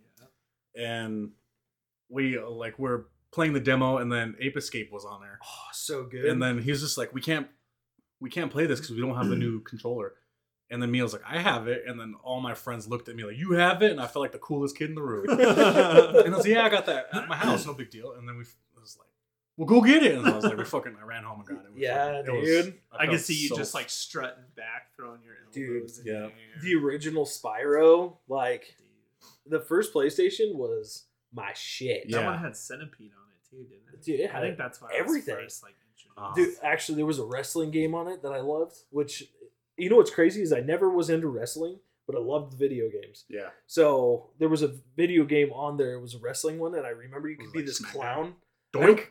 [0.76, 0.84] Yeah.
[0.86, 1.32] And
[2.10, 5.68] we uh, like were playing the demo, and then Ape Escape was on there, Oh,
[5.74, 6.26] so good.
[6.26, 7.48] and then he was just like, "We can't,
[8.20, 9.40] we can't play this because we don't have the mm.
[9.40, 10.14] new controller."
[10.72, 13.08] And then me, I was like, "I have it," and then all my friends looked
[13.08, 15.02] at me like, "You have it," and I felt like the coolest kid in the
[15.02, 15.26] room.
[15.30, 18.28] and I was like, "Yeah, I got that at my house, no big deal." And
[18.28, 18.44] then we
[18.76, 19.10] I was like,
[19.58, 21.66] "Well, go get it." And I was like, "We fucking," I ran home and got
[21.66, 21.74] it.
[21.74, 22.74] We Yeah, fucking- it was- dude.
[22.92, 26.14] I can see you so just like strutting back, throwing your Dude, elbows in yeah.
[26.14, 26.32] the air.
[26.62, 29.54] the original Spyro, like Dude.
[29.54, 32.06] the first PlayStation was my shit.
[32.08, 32.22] Yeah.
[32.22, 34.04] That one had Centipede on it too, didn't it?
[34.04, 35.36] Dude, it I think that's why everything.
[35.36, 35.85] I was first, like introduced.
[36.18, 38.76] Uh, Dude, actually, there was a wrestling game on it that I loved.
[38.90, 39.26] Which,
[39.78, 43.26] you know, what's crazy is I never was into wrestling, but I loved video games.
[43.30, 45.94] Yeah, So there was a video game on there.
[45.94, 48.36] It was a wrestling one, and I remember you could it be like this clown.
[48.74, 49.08] Doink.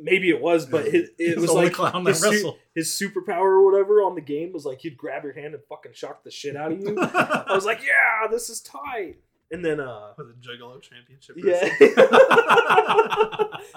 [0.00, 3.64] Maybe it was, but his, it was like clown that his, su- his superpower or
[3.68, 6.54] whatever on the game was like he'd grab your hand and fucking shock the shit
[6.54, 6.96] out of you.
[7.00, 9.16] I was like, yeah, this is tight.
[9.50, 11.36] And then, uh, was it Juggalo Championship?
[11.38, 11.60] yeah.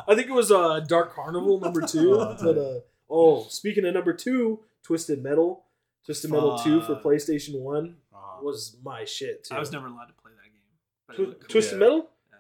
[0.08, 2.16] I think it was uh Dark Carnival number two.
[2.20, 2.80] Oh, but uh,
[3.10, 5.64] oh, speaking of number two, Twisted Metal,
[6.06, 9.56] Twisted Metal two for PlayStation One Uh, was my shit too.
[9.56, 10.62] I was never allowed to play that game.
[11.08, 11.48] But it Twi- looked cool.
[11.50, 11.80] Twisted Yeah.
[11.80, 12.10] Metal.
[12.30, 12.38] Yeah.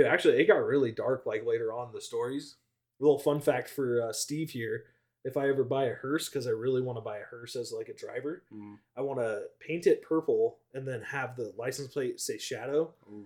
[0.00, 2.56] Dude, actually, it got really dark like later on in the stories.
[3.00, 4.84] A little fun fact for uh, Steve here:
[5.24, 7.72] if I ever buy a hearse, because I really want to buy a hearse as
[7.72, 11.92] like a driver, mm, I want to paint it purple and then have the license
[11.92, 13.24] plate say Shadow ooh,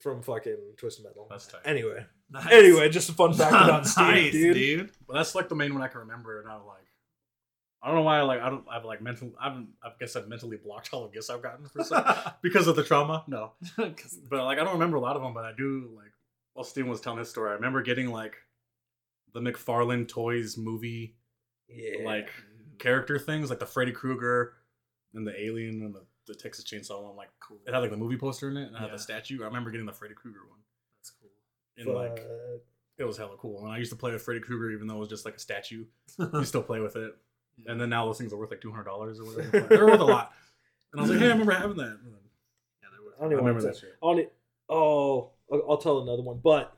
[0.00, 1.26] from fucking Twisted Metal.
[1.30, 1.60] that's tight.
[1.64, 2.52] Anyway, Nice.
[2.52, 4.54] anyway, just a fun fact about Steve, nice, dude.
[4.54, 4.90] dude.
[5.06, 6.76] But that's like the main one I can remember, and I'm like,
[7.80, 8.18] I don't know why.
[8.18, 8.64] I Like, I don't.
[8.68, 9.30] I've like mental.
[9.40, 9.52] I've.
[9.82, 12.04] I guess I've mentally blocked all the gifts I've gotten for some
[12.42, 13.22] because of the trauma.
[13.28, 15.32] No, but like I don't remember a lot of them.
[15.32, 16.10] But I do like.
[16.54, 18.34] While Steven was telling his story, I remember getting like
[19.32, 21.14] the McFarlane Toys movie
[21.68, 22.30] Yeah, like
[22.78, 24.54] character things, like the Freddy Krueger
[25.14, 27.16] and the Alien and the, the Texas Chainsaw one.
[27.16, 27.58] Like cool.
[27.66, 28.92] it had like the movie poster in it, and it had Yeah.
[28.92, 29.42] the statue.
[29.42, 30.58] I remember getting the Freddy Krueger one,
[31.00, 31.30] That's cool.
[31.76, 32.24] and like
[32.98, 33.64] it was hella cool.
[33.64, 35.40] And I used to play with Freddy Krueger, even though it was just like a
[35.40, 35.84] statue.
[36.18, 37.14] You still play with it.
[37.66, 39.60] And then now those things are worth like two hundred dollars or whatever.
[39.68, 40.32] They're worth a lot.
[40.92, 41.98] And I was like, hey, I remember having that.
[42.02, 42.14] Then
[42.82, 43.14] yeah, there was.
[43.18, 43.96] I don't I even remember want that shit.
[44.00, 44.32] On it.
[44.70, 46.76] Oh, I'll tell another one, but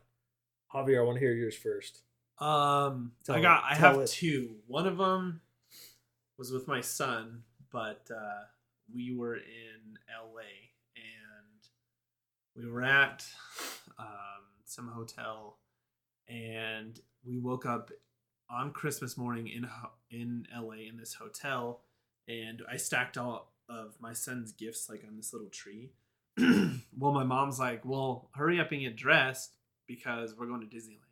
[0.74, 2.00] Javier, I want to hear yours first.
[2.40, 3.58] Um, Tell I got.
[3.58, 4.08] it, I have it.
[4.08, 4.56] two.
[4.66, 5.40] One of them
[6.38, 8.44] was with my son, but uh,
[8.94, 10.70] we were in L.A.
[10.96, 11.60] and
[12.56, 13.24] we were at
[13.98, 14.06] um,
[14.64, 15.58] some hotel,
[16.28, 17.90] and we woke up
[18.50, 19.68] on Christmas morning in
[20.10, 20.86] in L.A.
[20.88, 21.82] in this hotel,
[22.26, 25.90] and I stacked all of my son's gifts like on this little tree.
[26.38, 31.09] well, my mom's like, "Well, hurry up and get dressed because we're going to Disneyland."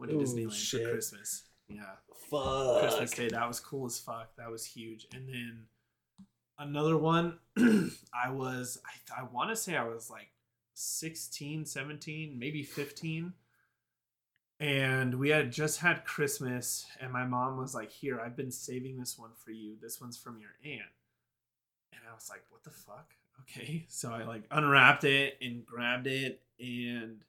[0.00, 0.82] Went to Ooh, Disneyland shit.
[0.82, 1.44] for Christmas.
[1.68, 1.82] Yeah,
[2.30, 2.80] Fuck.
[2.80, 3.28] Christmas Day.
[3.28, 4.34] That was cool as fuck.
[4.38, 5.06] That was huge.
[5.14, 5.64] And then
[6.58, 10.30] another one, I was, I, I want to say I was like
[10.72, 13.34] 16, 17, maybe 15.
[14.58, 18.98] And we had just had Christmas, and my mom was like, Here, I've been saving
[18.98, 19.76] this one for you.
[19.80, 20.90] This one's from your aunt.
[21.92, 23.12] And I was like, What the fuck?
[23.42, 23.84] Okay.
[23.88, 27.22] So I like unwrapped it and grabbed it, and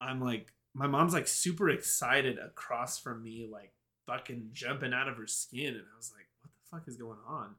[0.00, 3.72] I'm like, my mom's like super excited across from me, like
[4.06, 5.74] fucking jumping out of her skin.
[5.74, 7.56] And I was like, what the fuck is going on?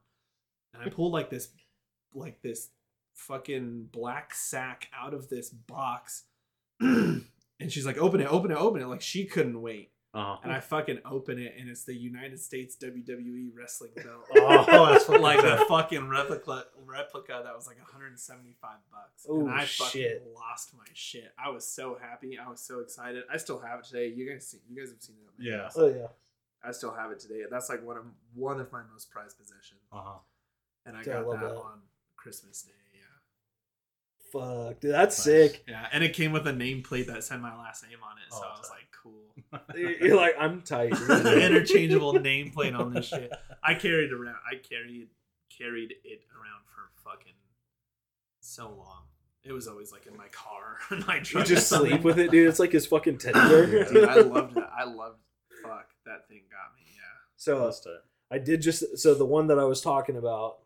[0.72, 1.50] And I pulled like this,
[2.14, 2.70] like this
[3.14, 6.24] fucking black sack out of this box.
[6.80, 7.26] and
[7.68, 8.86] she's like, open it, open it, open it.
[8.86, 9.90] Like she couldn't wait.
[10.12, 10.38] Uh-huh.
[10.42, 14.26] And I fucking open it, and it's the United States WWE wrestling belt.
[14.36, 19.26] Oh, that's like a fucking replica replica that was like 175 bucks.
[19.28, 20.26] Oh, and I fucking shit.
[20.34, 21.32] lost my shit.
[21.38, 22.38] I was so happy.
[22.44, 23.22] I was so excited.
[23.32, 24.08] I still have it today.
[24.08, 25.62] You guys see you guys have seen it at Yeah.
[25.64, 25.76] house.
[25.76, 26.06] Oh yeah.
[26.64, 27.42] I still have it today.
[27.50, 29.80] That's like one of one of my most prized possessions.
[29.92, 30.18] Uh-huh.
[30.86, 31.56] And I Dude, got love that, that.
[31.56, 31.80] on
[32.16, 32.72] Christmas Day.
[34.34, 34.40] Yeah.
[34.68, 35.24] Fuck, dude, that's Nice.
[35.24, 35.64] sick.
[35.68, 35.86] Yeah.
[35.92, 38.32] And it came with a nameplate that said my last name on it.
[38.32, 38.74] So Oh, I was tight.
[38.74, 40.00] like, cool.
[40.06, 40.92] You're like, I'm tight.
[41.08, 41.42] dude.
[41.42, 43.32] Interchangeable nameplate on this shit.
[43.62, 45.08] I carried around I carried
[45.56, 47.32] carried it around for fucking
[48.40, 49.02] so long.
[49.42, 51.48] It was always like in my car, in my truck.
[51.48, 52.48] You just sleep with it, dude.
[52.48, 53.84] It's like his fucking teddy bear.
[53.84, 54.70] Dude, I loved that.
[54.76, 55.18] I loved.
[55.62, 56.86] Fuck, that thing got me.
[56.94, 57.00] Yeah.
[57.36, 57.92] So That's tight.
[58.30, 60.58] I did just so the one that I was talking about,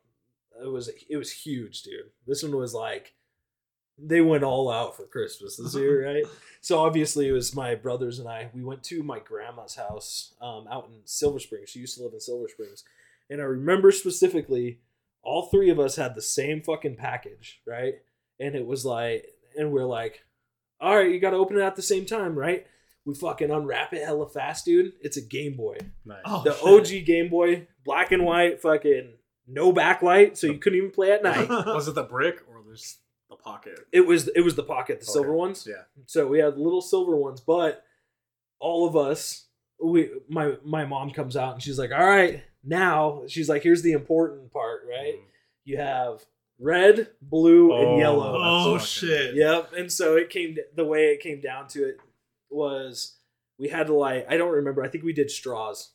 [0.62, 2.10] it was it was huge, dude.
[2.26, 3.14] This one was like
[3.98, 6.24] they went all out for Christmas this year, right?
[6.60, 8.50] So obviously it was my brothers and I.
[8.54, 11.70] We went to my grandma's house um, out in Silver Springs.
[11.70, 12.84] She used to live in Silver Springs,
[13.30, 14.80] and I remember specifically
[15.22, 17.94] all three of us had the same fucking package, right?
[18.38, 19.26] And it was like,
[19.56, 20.22] and we're like,
[20.80, 22.66] all right, you got to open it at the same time, right?
[23.06, 24.92] We fucking unwrap it hella fast, dude.
[25.00, 26.22] It's a Game Boy Nice.
[26.24, 27.00] Oh, the shit.
[27.00, 29.14] OG Game Boy, black and white, fucking
[29.46, 31.48] no backlight, so you couldn't even play at night.
[31.48, 33.03] Was it the brick or just the
[33.44, 33.78] pocket?
[33.92, 35.66] it was it was the pocket, the silver ones.
[35.68, 35.82] Yeah.
[36.06, 37.84] So we had little silver ones, but
[38.58, 39.46] all of us,
[39.82, 43.82] we my my mom comes out and she's like, "All right, now she's like, here's
[43.82, 45.14] the important part, right?
[45.14, 45.24] Mm.
[45.64, 46.24] You have
[46.58, 47.90] red, blue, Oh.
[47.92, 49.34] and yellow." Oh shit.
[49.34, 49.72] Yep.
[49.76, 51.98] And so it came the way it came down to it
[52.50, 53.16] was
[53.58, 54.82] we had to like I don't remember.
[54.82, 55.90] I think we did straws.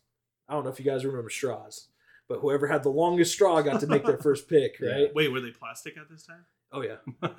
[0.48, 1.88] I don't know if you guys remember straws,
[2.28, 5.14] but whoever had the longest straw got to make their first pick, right?
[5.14, 6.46] Wait, were they plastic at this time?
[6.72, 6.98] Oh yeah.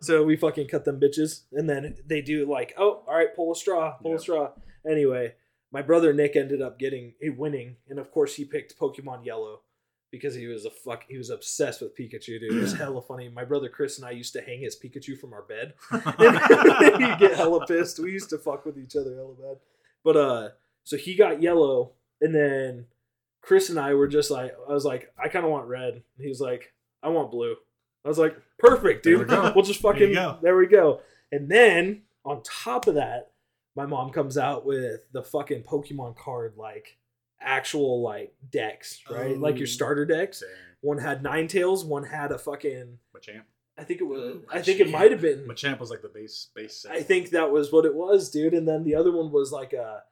[0.00, 3.50] So we fucking cut them bitches, and then they do like, oh, all right, pull
[3.52, 4.16] a straw, pull Yeah.
[4.16, 4.50] a straw.
[4.88, 5.34] Anyway,
[5.72, 9.60] my brother Nick ended up getting eh, winning, and of course he picked Pokemon Yellow
[10.12, 11.04] because he was a fuck.
[11.08, 12.52] He was obsessed with Pikachu, dude.
[12.52, 13.28] It was hella funny.
[13.28, 15.74] My brother Chris and I used to hang his Pikachu from our bed.
[15.90, 17.98] He'd get hella pissed.
[17.98, 19.56] We used to fuck with each other hella bad.
[20.04, 20.48] But uh,
[20.84, 22.86] so he got yellow, and then
[23.42, 25.94] Chris and I were just like, I was like, I kind of want red.
[25.94, 27.56] And he was like, I want blue.
[28.04, 29.28] I was like, perfect, There dude.
[29.28, 29.52] we go.
[29.54, 30.38] We'll just fucking you go.
[30.42, 31.00] there we go.
[31.32, 33.32] And then on top of that,
[33.74, 36.96] my mom comes out with the fucking Pokemon card like
[37.40, 39.36] actual like decks, right?
[39.38, 39.70] Like your Oh.
[39.70, 40.40] starter decks.
[40.40, 40.48] Same.
[40.80, 43.42] One had Ninetales, one had a fucking Machamp.
[43.78, 46.08] I think it was Ooh, I think it might have been Machamp was like the
[46.08, 46.92] base base set.
[46.92, 48.54] I think that was what it was, dude.
[48.54, 50.02] And then the other one was like a,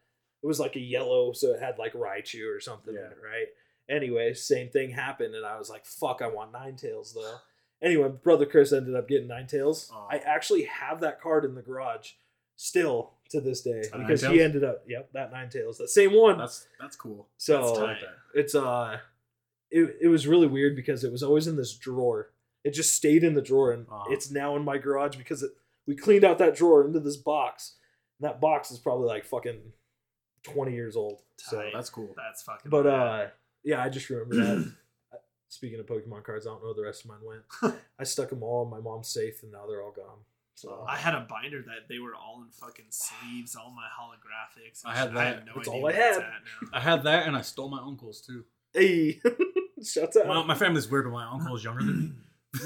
[0.43, 3.47] it was like a yellow, so it had like Raichu or something in it, right?
[3.89, 7.37] Anyway, same thing happened, and I was like, "Fuck, I want Ninetales though."
[7.83, 9.91] Anyway, brother Chris ended up getting Ninetales.
[9.93, 10.09] Aw.
[10.11, 12.13] I actually have that card in the garage
[12.57, 16.39] still to this day A because he ended up, yep, that Ninetales, that same one.
[16.39, 17.29] That's that's cool.
[17.37, 17.87] so that's I tight.
[17.89, 18.41] like that.
[18.41, 18.99] it's uh,
[19.71, 22.31] it it was really weird because it was always in this drawer.
[22.63, 24.05] It just stayed in the drawer, and Uh-huh.
[24.11, 25.51] it's now in my garage because it,
[25.87, 27.75] we cleaned out that drawer into this box.
[28.21, 29.61] And that box is probably like fucking
[30.45, 31.21] twenty years old.
[31.39, 32.15] So, That's cool.
[32.17, 32.71] That's fucking.
[32.71, 32.95] but rad.
[33.27, 33.27] uh,
[33.65, 34.73] yeah, I just remember that.
[35.55, 37.77] Speaking of Pokemon cards, I don't know where the rest of mine went.
[37.99, 40.19] I stuck them all in my mom's safe, and now they're all gone.
[40.57, 44.83] So I had a binder that they were all in fucking sleeves, all my holographics.
[44.85, 45.15] I had shit.
[45.15, 45.21] that.
[45.21, 46.25] I have no That's idea all I had.
[46.73, 48.45] I had that, and I stole my uncle's too.
[48.73, 49.21] hey,
[49.85, 50.27] shut up.
[50.27, 52.13] My, my family's weird, but my uncle's younger than me.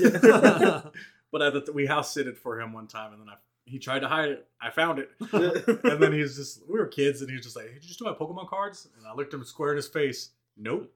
[0.00, 0.82] Yeah.
[1.32, 3.34] but I, we house sitted for him one time, and then I
[3.66, 4.46] he tried to hide it.
[4.62, 5.10] I found it,
[5.84, 7.88] and then he's just we were kids, and he was just like, "Hey, did you
[7.88, 10.30] just do my Pokemon cards?" And I looked him square in his face.
[10.56, 10.90] Nope.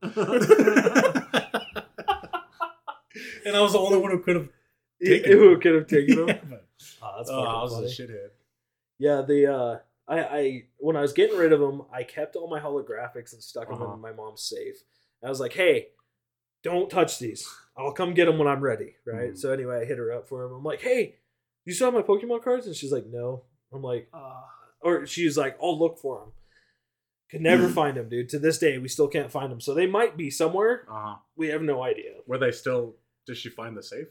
[3.46, 4.48] And I was the only one who could have.
[5.04, 5.60] taken Who them.
[5.60, 6.28] could have taken them?
[6.28, 6.66] Yeah, but-
[7.00, 7.86] Oh, that's oh, I was funny.
[7.86, 8.28] a shithead.
[8.98, 9.78] Yeah, the uh,
[10.08, 13.42] I, I when I was getting rid of them, I kept all my holographics and
[13.42, 13.94] stuck them Uh-huh.
[13.94, 14.76] in my mom's safe.
[15.24, 15.88] I was like, "Hey,
[16.64, 17.48] don't touch these.
[17.76, 19.32] I'll come get them when I'm ready." Right.
[19.32, 19.38] Mhm.
[19.38, 20.52] So anyway, I hit her up for them.
[20.56, 21.16] I'm like, "Hey,
[21.64, 24.42] you still have my Pokemon cards?" And she's like, "No." I'm like, Uh,
[24.80, 26.32] or she's like, "I'll look for them."
[27.30, 28.28] Could never find them, dude.
[28.30, 29.60] To this day, we still can't find them.
[29.60, 30.84] So they might be somewhere.
[30.90, 31.14] Uh huh.
[31.36, 32.14] We have no idea.
[32.26, 32.96] Were they still?
[33.26, 34.08] Did she find the safe?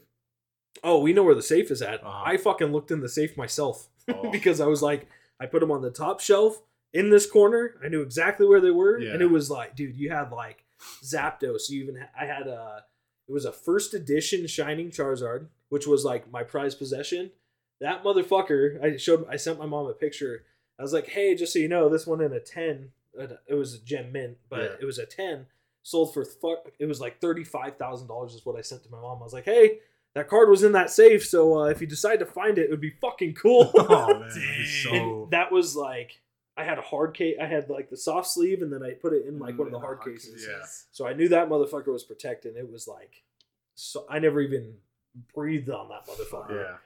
[0.82, 2.02] Oh, we know where the safe is at.
[2.02, 2.22] Uh-huh.
[2.24, 4.30] I fucking looked in the safe myself Oh.
[4.30, 5.06] because I was like,
[5.38, 7.74] I put them on the top shelf in this corner.
[7.84, 9.12] I knew exactly where they were, Yeah.
[9.12, 10.64] and it was like, dude, you had like
[11.04, 11.68] Zapdos.
[11.68, 12.84] You even ha- I had a
[13.28, 17.30] it was a first edition Shining Charizard, which was like my prized possession.
[17.80, 20.44] That motherfucker, I showed, I sent my mom a picture.
[20.78, 23.54] I was like, hey, just so you know, this one in a ten, uh, it
[23.54, 24.76] was a gem mint, but Yeah.
[24.80, 25.46] it was a ten.
[25.82, 26.70] Sold for fuck.
[26.78, 29.18] It was like thirty five thousand dollars is what I sent to my mom.
[29.20, 29.78] I was like, hey,
[30.14, 32.70] that card was in that safe, so uh, if you decide to find it, it
[32.70, 33.72] would be fucking cool.
[33.78, 34.66] Oh man, that'd be Dang.
[34.66, 34.90] so.
[35.22, 36.20] and that was like
[36.56, 37.36] I had a hard case.
[37.42, 39.72] I had like the soft sleeve, and then I put it in like one of
[39.72, 40.46] the Mm, hard hard cases.
[40.48, 40.64] yeah.
[40.92, 42.56] So I knew that motherfucker was protected.
[42.56, 43.22] It was like,
[43.74, 44.74] so I never even
[45.34, 46.62] breathed on that motherfucker.
[46.62, 46.76] yeah.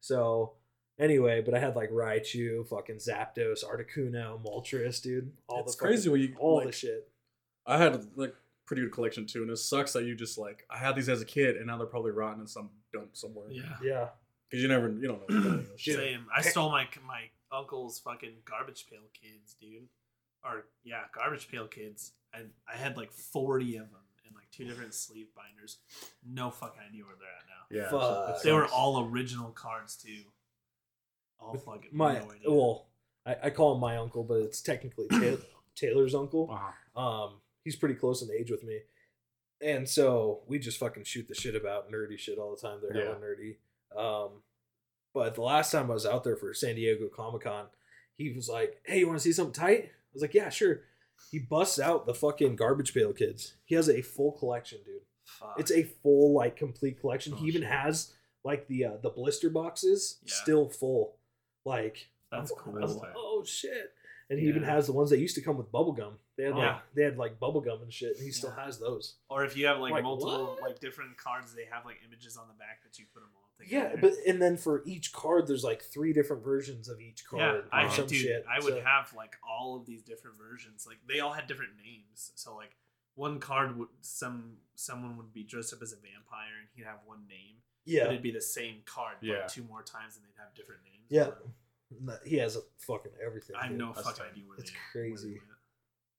[0.00, 0.52] So
[0.98, 5.32] anyway, but I had like Raichu, fucking Zapdos, Articuno, Moltres, dude.
[5.48, 7.08] All it's the fucking- crazy when you all like, the shit.
[7.66, 8.34] I had like
[8.66, 11.22] pretty good collection too, and it sucks that you just like I had these as
[11.22, 13.46] a kid, and now they're probably rotten in some dump somewhere.
[13.50, 13.62] yeah.
[13.82, 14.08] Yeah.
[14.50, 15.36] because you never you don't know.
[15.36, 15.82] What that is.
[15.84, 15.96] Dude.
[15.96, 16.26] Same.
[16.34, 19.88] I stole my my uncle's fucking garbage pail kids, dude.
[20.44, 22.12] Or yeah, garbage pail kids.
[22.34, 25.78] And I had like forty of them and like two different sleeve binders.
[26.28, 27.98] No fucking idea where they're at now.
[27.98, 28.26] Yeah.
[28.34, 28.42] Fuck.
[28.42, 30.22] They were all original cards too.
[31.40, 32.50] All fucking My no idea.
[32.50, 32.86] well,
[33.26, 35.42] I, I call him my uncle, but it's technically Ta-
[35.76, 36.48] Taylor's uncle.
[36.50, 37.00] Uh-huh.
[37.00, 38.78] Um, he's pretty close in age with me,
[39.60, 42.78] and so we just fucking shoot the shit about nerdy shit all the time.
[42.80, 43.56] They're hella nerdy.
[43.94, 44.42] Um,
[45.12, 47.66] but the last time I was out there for San Diego Comic Con,
[48.16, 50.82] he was like, "Hey, you want to see something tight?" I was like, "Yeah, sure."
[51.30, 53.54] He busts out the fucking Garbage Pail Kids.
[53.64, 55.00] He has a full collection, dude.
[55.24, 55.56] Fuck.
[55.58, 57.32] It's a full like complete collection.
[57.34, 57.70] Oh, he even shit.
[57.70, 58.12] has
[58.44, 60.34] like the uh, the blister boxes Yeah.
[60.34, 61.16] still full.
[61.64, 62.74] Like That's cool.
[62.74, 63.90] Like, oh shit!
[64.28, 66.18] And he even has the ones that used to come with bubble gum.
[66.36, 66.78] They had like Yeah.
[66.94, 69.14] they had like bubble gum and shit, and he still has those.
[69.30, 70.62] Or if you have like, Like, multiple what?
[70.62, 73.48] like different cards, they have like images on the back that you put them all
[73.56, 73.90] together.
[73.94, 77.38] Yeah, but and then for each card, there's like three different versions of each yeah,
[77.38, 77.64] card.
[77.72, 78.44] I some dude, shit.
[78.50, 80.86] I would So- have like all of these different versions.
[80.88, 82.32] Like they all had different names.
[82.34, 82.74] So like
[83.14, 86.98] one card would some someone would be dressed up as a vampire and he'd have
[87.06, 87.62] one name.
[87.84, 89.46] But yeah, it'd be the same card, but Yeah.
[89.46, 91.06] two more times and they'd have different names.
[91.08, 91.30] Yeah.
[91.90, 92.06] On them.
[92.06, 93.56] No, he has a fucking everything.
[93.56, 93.78] I have dude.
[93.78, 95.30] no fucking idea where That's they where they crazy.
[95.32, 95.42] went.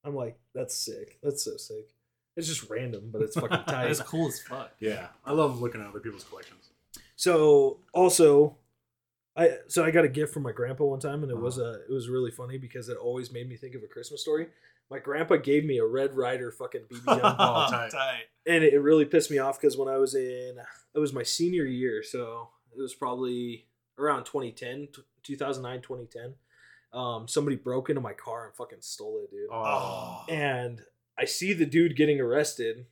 [0.04, 1.20] I'm like, that's sick.
[1.22, 1.90] That's so sick.
[2.36, 3.88] It's just random, but it's fucking tight.
[3.88, 4.72] That's cool as fuck.
[4.80, 5.08] Yeah.
[5.26, 6.70] I love looking at other people's collections.
[7.16, 8.58] So also,
[9.36, 11.70] I so I got a gift from my grandpa one time, and it was Uh-huh.
[11.70, 14.48] a it was really funny because it always made me think of a Christmas story.
[14.90, 17.92] My grandpa gave me a Red Ryder fucking BB gun, Oh, tight.
[18.46, 20.56] and it, it really pissed me off because when I was in
[20.94, 23.66] it was my senior year, so it was probably
[24.00, 26.34] around 2010, t- 2009, 2010.
[26.94, 29.50] Um, somebody broke into my car and fucking stole it, dude.
[29.52, 30.24] Oh.
[30.30, 30.82] And
[31.20, 32.86] I see the dude getting arrested.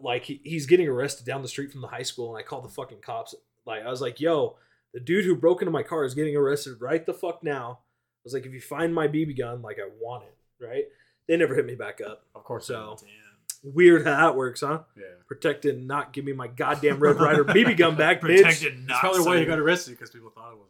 [0.00, 2.64] Like he, he's getting arrested down the street from the high school, and I called
[2.64, 3.34] the fucking cops.
[3.66, 4.56] Like I was like, "Yo,
[4.94, 8.20] the dude who broke into my car is getting arrested right the fuck now." I
[8.24, 10.84] was like, "If you find my BB gun, like I want it." Right?
[11.28, 12.24] They never hit me back up.
[12.34, 12.66] Of course.
[12.66, 13.74] So Damn.
[13.74, 14.80] weird how that works, huh?
[14.96, 15.04] Yeah.
[15.28, 18.38] Protect and not give me my goddamn Red Ryder BB gun back, bitch.
[18.42, 20.68] Protected not That's probably why so- you got arrested because people thought it was.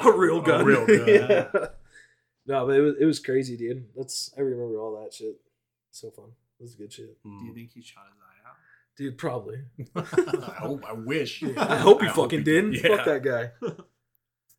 [0.04, 0.64] A real A gun.
[0.64, 1.04] real gun.
[1.08, 1.48] yeah.
[2.46, 3.86] No, but it was it was crazy, dude.
[3.96, 5.36] That's I remember all that shit.
[5.90, 6.30] So fun.
[6.58, 7.22] It was good shit.
[7.22, 8.56] Do you think he shot his eye out?
[8.96, 9.58] Dude, probably.
[9.96, 10.84] I hope.
[10.86, 11.42] I wish.
[11.42, 12.74] I hope he I fucking did.
[12.82, 12.96] Yeah.
[12.96, 13.50] Fuck that guy.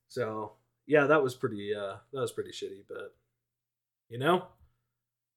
[0.07, 0.53] so
[0.87, 1.73] yeah, that was pretty.
[1.75, 2.83] uh That was pretty shitty.
[2.87, 3.15] But
[4.09, 4.47] you know,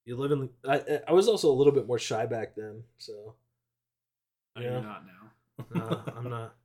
[0.05, 0.49] you live in.
[0.67, 2.83] I I was also a little bit more shy back then.
[2.97, 3.35] So
[4.55, 4.77] Are Yeah.
[4.77, 5.65] you not now?
[5.73, 6.55] no, I'm not.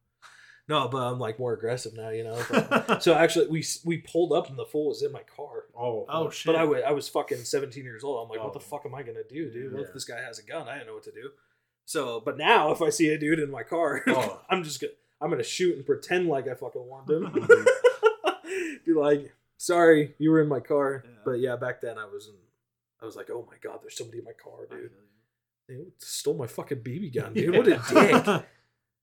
[0.71, 2.09] No, but I'm like more aggressive now.
[2.11, 2.43] You know.
[2.71, 5.65] But- so actually, we we pulled up and the fool was in my car.
[5.79, 6.07] Oh.
[6.09, 6.47] Oh shit!
[6.47, 8.23] But I wa- I was fucking 17 years old.
[8.25, 8.63] I'm like, what the Oh.
[8.63, 9.73] fuck am I gonna do, dude?
[9.73, 9.87] What Yeah.
[9.89, 10.69] if this guy has a gun?
[10.69, 11.31] I don't know what to do.
[11.85, 14.41] So, but now if I see a dude in my car, Oh.
[14.51, 17.31] I'm just gonna I'm gonna shoot and pretend like I fucking want him.
[18.87, 21.03] Be like, sorry, you were in my car.
[21.05, 21.11] Yeah.
[21.25, 22.35] But yeah, back then I was in.
[23.03, 24.91] I was like, oh my god, there's somebody in my car, dude.
[25.69, 27.57] They stole my fucking BB gun, dude.
[27.57, 28.45] What a dick.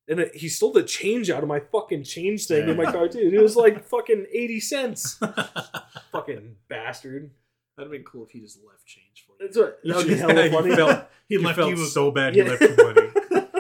[0.10, 2.92] And it, he stole the change out of my fucking change thing in my Yeah.
[2.94, 3.30] car, too.
[3.34, 5.20] It was like fucking 80 cents.
[6.14, 7.32] fucking bastard.
[7.76, 9.48] That'd been cool if he just left change for you.
[9.48, 9.80] That's what.
[9.84, 10.76] That would be hella you funny.
[10.76, 11.86] felt- he You left felt you.
[11.86, 12.36] So bad.
[12.36, 12.44] Yeah.
[12.46, 13.10] He left you money.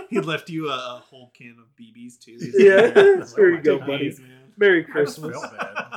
[0.09, 2.37] he left you a, a whole can of BBs too.
[2.39, 2.75] He's Yeah.
[2.75, 3.87] like, That's oh, There you go, did.
[3.87, 4.09] buddy.
[4.09, 5.37] "Jeez, man." Merry Christmas.
[5.39, 5.91] felt bad.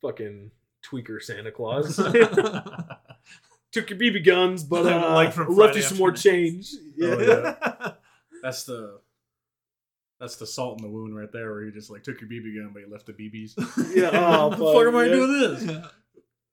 [0.00, 0.50] Fucking
[0.84, 1.96] tweaker Santa Claus.
[3.72, 6.70] Took your BB guns, but uh, Like from left you some more change.
[6.96, 7.08] Yeah.
[7.08, 7.92] Oh, yeah.
[8.42, 8.98] That's the
[10.22, 12.56] that's the salt in the wound right there, where you just like took your BB
[12.56, 13.54] gun, but you left the BBs.
[13.96, 15.86] Yeah, oh, what the fuck am I fuck, doing this?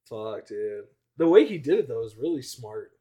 [0.09, 0.85] Fuck, dude.
[1.17, 2.91] The way he did it though was really smart.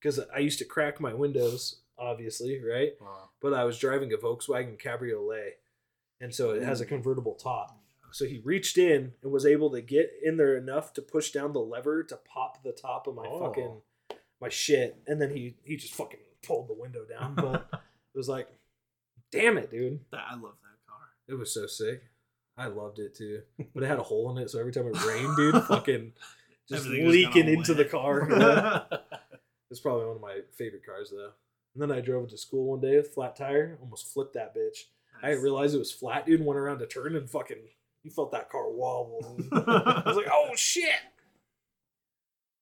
[0.00, 2.94] Because I used to crack my windows, obviously, right?
[3.00, 3.30] Wow.
[3.40, 5.60] But I was driving a Volkswagen Cabriolet,
[6.20, 7.77] and so it has a convertible top.
[8.12, 11.52] So he reached in and was able to get in there enough to push down
[11.52, 13.40] the lever to pop the top of my Oh.
[13.40, 13.82] fucking
[14.40, 17.34] my shit, and then he he just fucking pulled the window down.
[17.34, 18.48] But it was like,
[19.32, 20.00] damn it, dude.
[20.12, 21.00] I love that car.
[21.28, 22.02] It was so sick.
[22.56, 23.42] I loved it too.
[23.74, 26.12] But it had a hole in it, so every time it rained, dude, fucking
[26.68, 28.86] just Everything leaking into the car.
[29.70, 31.32] It's probably one of my favorite cars though.
[31.74, 34.54] And then I drove it to school one day with flat tire, almost flipped that
[34.56, 34.84] bitch.
[35.22, 36.42] I didn't realize it was flat, dude.
[36.44, 37.58] Went around a turn and fucking
[38.08, 39.38] you felt that car wobble.
[39.52, 40.90] I was like, oh shit.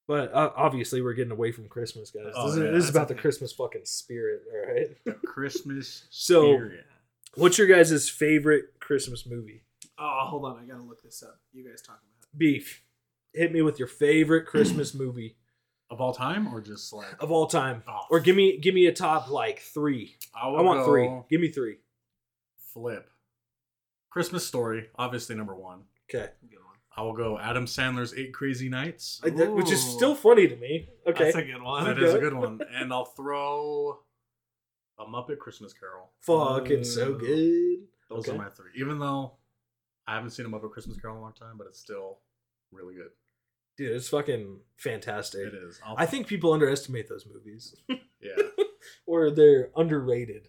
[0.08, 2.32] But uh, obviously, we're getting away from Christmas, guys.
[2.36, 3.22] Oh, this is, this is that's about the okay.
[3.22, 4.88] Christmas fucking spirit, all right?
[5.04, 6.84] The Christmas So- spirit.
[7.34, 9.62] What's your guys' favorite Christmas movie?
[9.98, 10.58] Oh, hold on.
[10.58, 11.38] I gotta look this up.
[11.52, 12.38] You guys talk about it.
[12.38, 12.82] Beef.
[13.34, 15.36] Hit me with your favorite Christmas movie
[15.90, 18.86] of all time, or just like of all time, Oh, or give me give me
[18.86, 20.16] a top like three.
[20.34, 21.10] I, I want go three.
[21.28, 21.76] Give me three.
[22.72, 23.06] Flip.
[24.16, 25.80] Christmas story, obviously number one.
[26.08, 26.30] Okay.
[26.48, 26.76] Good one.
[26.96, 29.20] I will go Adam Sandler's Eight Crazy Nights.
[29.22, 30.88] I- that- which is still funny to me.
[31.06, 31.84] Okay, That's a good one.
[31.84, 32.62] That is a good one.
[32.74, 33.98] And I'll throw
[34.98, 36.12] a Muppet Christmas Carol.
[36.20, 37.80] fucking so good.
[38.08, 38.32] Those Okay.
[38.32, 38.70] are my three.
[38.76, 39.32] Even though
[40.06, 42.20] I haven't seen a Muppet Christmas Carol in a long time, but it's still
[42.72, 43.10] really good.
[43.76, 45.48] Dude, it's fucking fantastic.
[45.48, 45.78] It is.
[45.84, 47.76] I'll, I think people underestimate those movies,
[48.18, 48.32] yeah.
[49.06, 50.48] or they're underrated,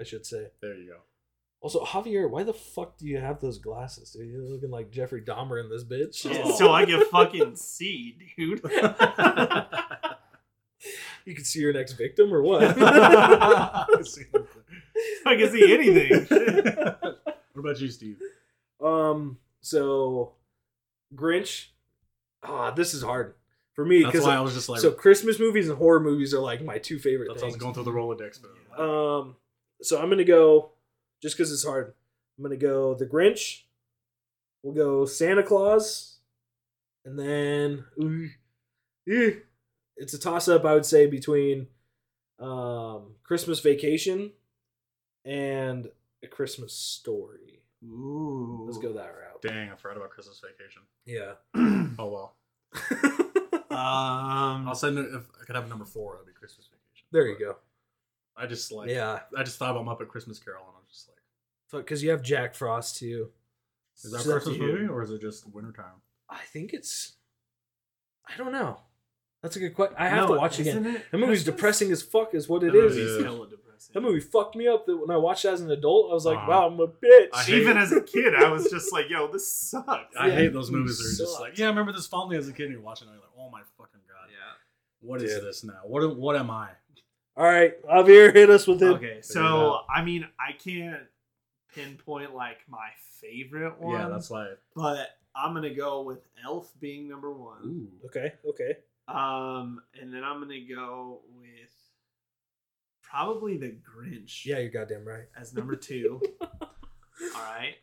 [0.00, 0.52] I should say.
[0.62, 0.98] There you go.
[1.60, 4.28] Also, Javier, why the fuck do you have those glasses, dude?
[4.30, 6.24] You're looking like Jeffrey Dahmer in this bitch.
[6.24, 6.52] Yeah, Oh.
[6.56, 8.60] So I can fucking see, dude.
[11.24, 12.62] You can see your next victim or what?
[12.78, 13.84] I
[15.36, 16.26] can see anything.
[16.30, 17.16] what
[17.56, 18.18] about you, Steve?
[18.82, 19.38] um.
[19.60, 20.34] So,
[21.14, 21.66] Grinch.
[22.44, 23.34] Ah, this is hard
[23.74, 26.32] for me That's because why I was just like, so Christmas movies and horror movies
[26.32, 28.38] are like my two favorite that's why I was going through the Rolodex.
[28.40, 29.34] But Um,
[29.82, 30.70] so I'm gonna go
[31.22, 31.94] just because it's hard.
[32.36, 33.62] I'm gonna go the Grinch.
[34.62, 36.18] We'll go Santa Claus,
[37.04, 38.28] and then ooh,
[39.08, 39.30] eh,
[39.96, 40.64] it's a toss up.
[40.64, 41.68] I would say between
[42.38, 44.32] um, Christmas Vacation
[45.24, 45.88] and
[46.22, 47.62] A Christmas Story.
[47.84, 48.64] Ooh.
[48.66, 49.40] Let's go that route.
[49.42, 50.82] dang, I forgot about Christmas Vacation.
[51.06, 51.34] Yeah.
[52.00, 52.34] Oh well.
[53.70, 56.16] Um, I'll send it if I could have number four.
[56.16, 57.06] It'd be Christmas Vacation.
[57.12, 57.56] there you go.
[58.36, 58.88] I just like.
[58.88, 61.18] Yeah, I just thought about Muppet Christmas Carol, and I was just like,
[61.70, 63.28] because you have Jack Frost too.
[64.02, 64.62] is that a So Christmas you.
[64.62, 66.02] movie or is it just wintertime?
[66.28, 67.14] I think it's.
[68.28, 68.80] I don't know.
[69.42, 69.96] That's a good question.
[69.98, 70.78] I have no, to watch again.
[70.78, 71.54] isn't it That movie's Christmas?
[71.56, 72.96] depressing as fuck, is what it That is.
[72.96, 73.24] movie movie's is.
[73.24, 73.92] hella depressing.
[73.94, 74.84] That movie fucked me up.
[74.86, 76.46] That when I watched it as an adult, I was like, Uh-huh.
[76.50, 79.28] "Wow, I'm a bitch." I hate- Even as a kid, I was just like, "Yo,
[79.30, 81.92] this sucks." I Yeah, hate those it movies that are just like, yeah, I remember
[81.92, 84.00] this fondly as a kid, and you're watching it, and you're like, oh my fucking
[84.08, 84.36] god, Yeah.
[85.08, 85.44] what is Dude.
[85.44, 85.80] this now?
[85.84, 86.70] What what am I?
[87.36, 88.86] All right, Javier, hit us with it.
[88.86, 89.82] Okay, so.
[89.88, 91.04] I mean, I can't
[91.74, 92.88] pinpoint like my
[93.20, 93.98] favorite one.
[94.00, 94.48] Yeah, that's why.
[94.74, 97.58] But I'm gonna go with Elf being number one.
[97.64, 98.06] Ooh.
[98.06, 98.76] Okay, okay.
[99.06, 101.72] Um, and then I'm gonna go with
[103.02, 104.44] probably the Grinch.
[104.44, 105.24] Yeah, you're goddamn right.
[105.40, 106.20] as number two.
[106.40, 106.68] All
[107.34, 107.74] right.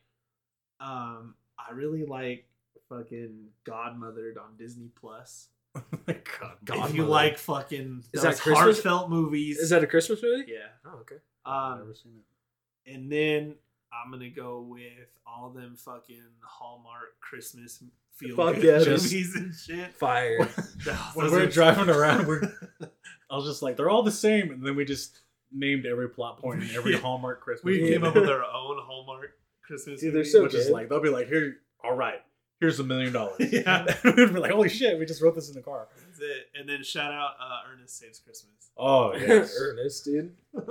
[0.80, 2.48] Um, I really like
[2.90, 5.48] fucking Godmothered on Disney Plus.
[5.76, 8.58] Oh my god, if you like fucking Is that Christmas?
[8.84, 10.46] heartfelt movies, Is that a Christmas movie?
[10.48, 10.68] yeah.
[10.86, 11.16] Oh, okay.
[11.46, 12.92] I've Um, never seen it.
[12.94, 13.56] and then
[14.04, 17.82] I'm gonna go with all them fucking Hallmark Christmas
[18.16, 19.94] feel Fuck good yeah, movies and shit.
[19.96, 20.38] Fire.
[21.16, 22.42] When Those we're are- driving around, we're,
[23.30, 25.20] I was just like, they're all the same, and then we just
[25.52, 27.00] named every plot point in every Yeah.
[27.00, 27.64] Hallmark Christmas.
[27.66, 27.92] we movie.
[27.94, 29.32] came up with our own Hallmark
[29.64, 30.00] Christmas.
[30.00, 30.30] Dude, they're movie.
[30.30, 30.74] so which is good.
[30.74, 32.22] like they'll be like, here, all right,
[32.60, 33.36] here's a million dollars.
[33.40, 33.86] Yeah.
[34.04, 35.88] we're like, holy shit, we just wrote this in the car.
[36.08, 36.48] That's it.
[36.58, 38.52] And then shout out uh, Ernest Saves Christmas.
[38.78, 40.34] Oh yes, Ernest, dude.
[40.56, 40.62] uh,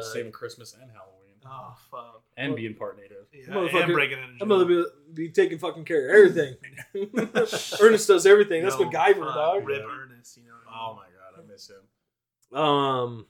[0.00, 0.12] Fuck.
[0.12, 1.13] saving Christmas and Halloween,
[1.46, 2.22] Oh fuck.
[2.36, 3.26] and being part native.
[3.32, 6.56] Yeah, Motherfucker, and breaking into I'm gonna be, be taking fucking care of everything.
[7.80, 8.62] Ernest does everything.
[8.62, 9.66] That's No, MacGyver, fuck, dog.
[9.66, 9.86] Rip Yeah.
[10.04, 10.54] Ernest, you know.
[10.64, 12.58] what I Oh my god, I miss him.
[12.58, 13.26] Um,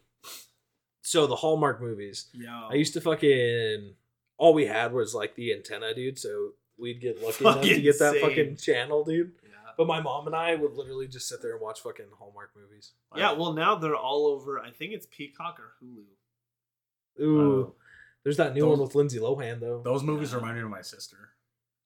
[1.02, 2.26] so the Hallmark movies.
[2.32, 2.68] Yo.
[2.70, 3.94] I used to fucking.
[4.36, 6.18] All we had was like the antenna, dude.
[6.18, 8.20] So we'd get lucky enough to get that same.
[8.22, 9.32] fucking channel, dude.
[9.44, 9.50] Yeah.
[9.78, 12.92] But my mom and I would literally just sit there and watch fucking Hallmark movies.
[13.16, 14.58] Yeah, well now they're all over.
[14.60, 16.04] I think it's Peacock or Hulu.
[17.22, 17.70] Ooh, Uh,
[18.24, 19.82] there's that new those- one with Lindsay Lohan though.
[19.84, 20.36] Those movies Yeah.
[20.38, 21.30] remind me of my sister.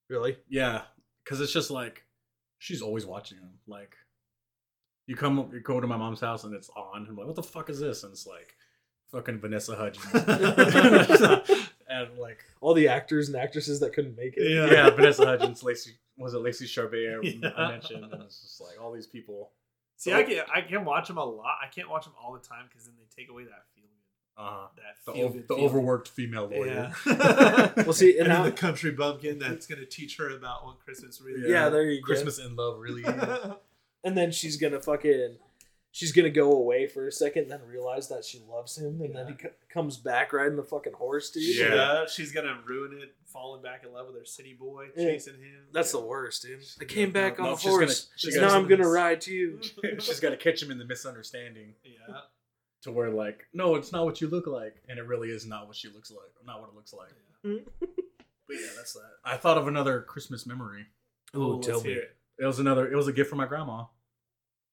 [0.08, 0.38] Really?
[0.48, 0.82] Yeah,
[1.24, 2.04] because it's just like
[2.58, 3.58] she's always watching them.
[3.66, 3.94] Like
[5.06, 7.06] you come, you go to my mom's house and it's on.
[7.08, 8.02] I'm like, what the fuck is this?
[8.04, 8.54] And it's like
[9.10, 10.06] fucking Vanessa Hudgens,
[11.88, 14.50] and like All the actors and actresses that couldn't make it.
[14.50, 14.66] Yeah.
[14.72, 17.24] yeah, Vanessa Hudgens, Lacey was it Lacey Chabert?
[17.24, 17.52] I- Yeah.
[17.56, 19.50] I mentioned, and it's just like all these people.
[19.96, 21.56] See, I can I can watch them a lot.
[21.62, 23.77] I can't watch them all the time because then they take away that feeling.
[24.38, 26.92] Uh, That the, feel ov- good the overworked female lawyer.
[27.06, 27.72] Yeah.
[27.84, 30.78] Well, see, and and then now- the country bumpkin that's gonna teach her about what
[30.84, 31.50] Christmas really.
[31.50, 31.72] Yeah, is.
[31.72, 32.06] there you go.
[32.06, 33.02] Christmas in love, really.
[33.02, 33.52] is.
[34.04, 35.36] and then she's gonna fucking
[35.90, 39.14] she's gonna go away for a second and then realize that she loves him and
[39.16, 41.74] then he co- comes back riding the fucking horse dude Yeah.
[41.74, 42.06] Yeah.
[42.06, 45.06] she's gonna ruin it, falling back in love with her city boy, Yeah.
[45.06, 45.64] chasing him.
[45.72, 48.68] that's the worst dude i came back No, on a she's gonna- horse now i'm
[48.68, 49.58] gonna ride too
[49.98, 51.74] she's got to catch him in the misunderstanding.
[51.84, 52.20] yeah.
[52.82, 55.66] To where like no it's not what you look like and it really is not
[55.66, 57.10] what she looks like not what it looks like.
[57.42, 59.10] But yeah that's that.
[59.24, 60.86] I thought of another christmas memory.
[61.34, 61.92] Oh, Ooh, tell me.
[61.92, 62.16] it.
[62.38, 63.84] it was another it was a gift from my grandma.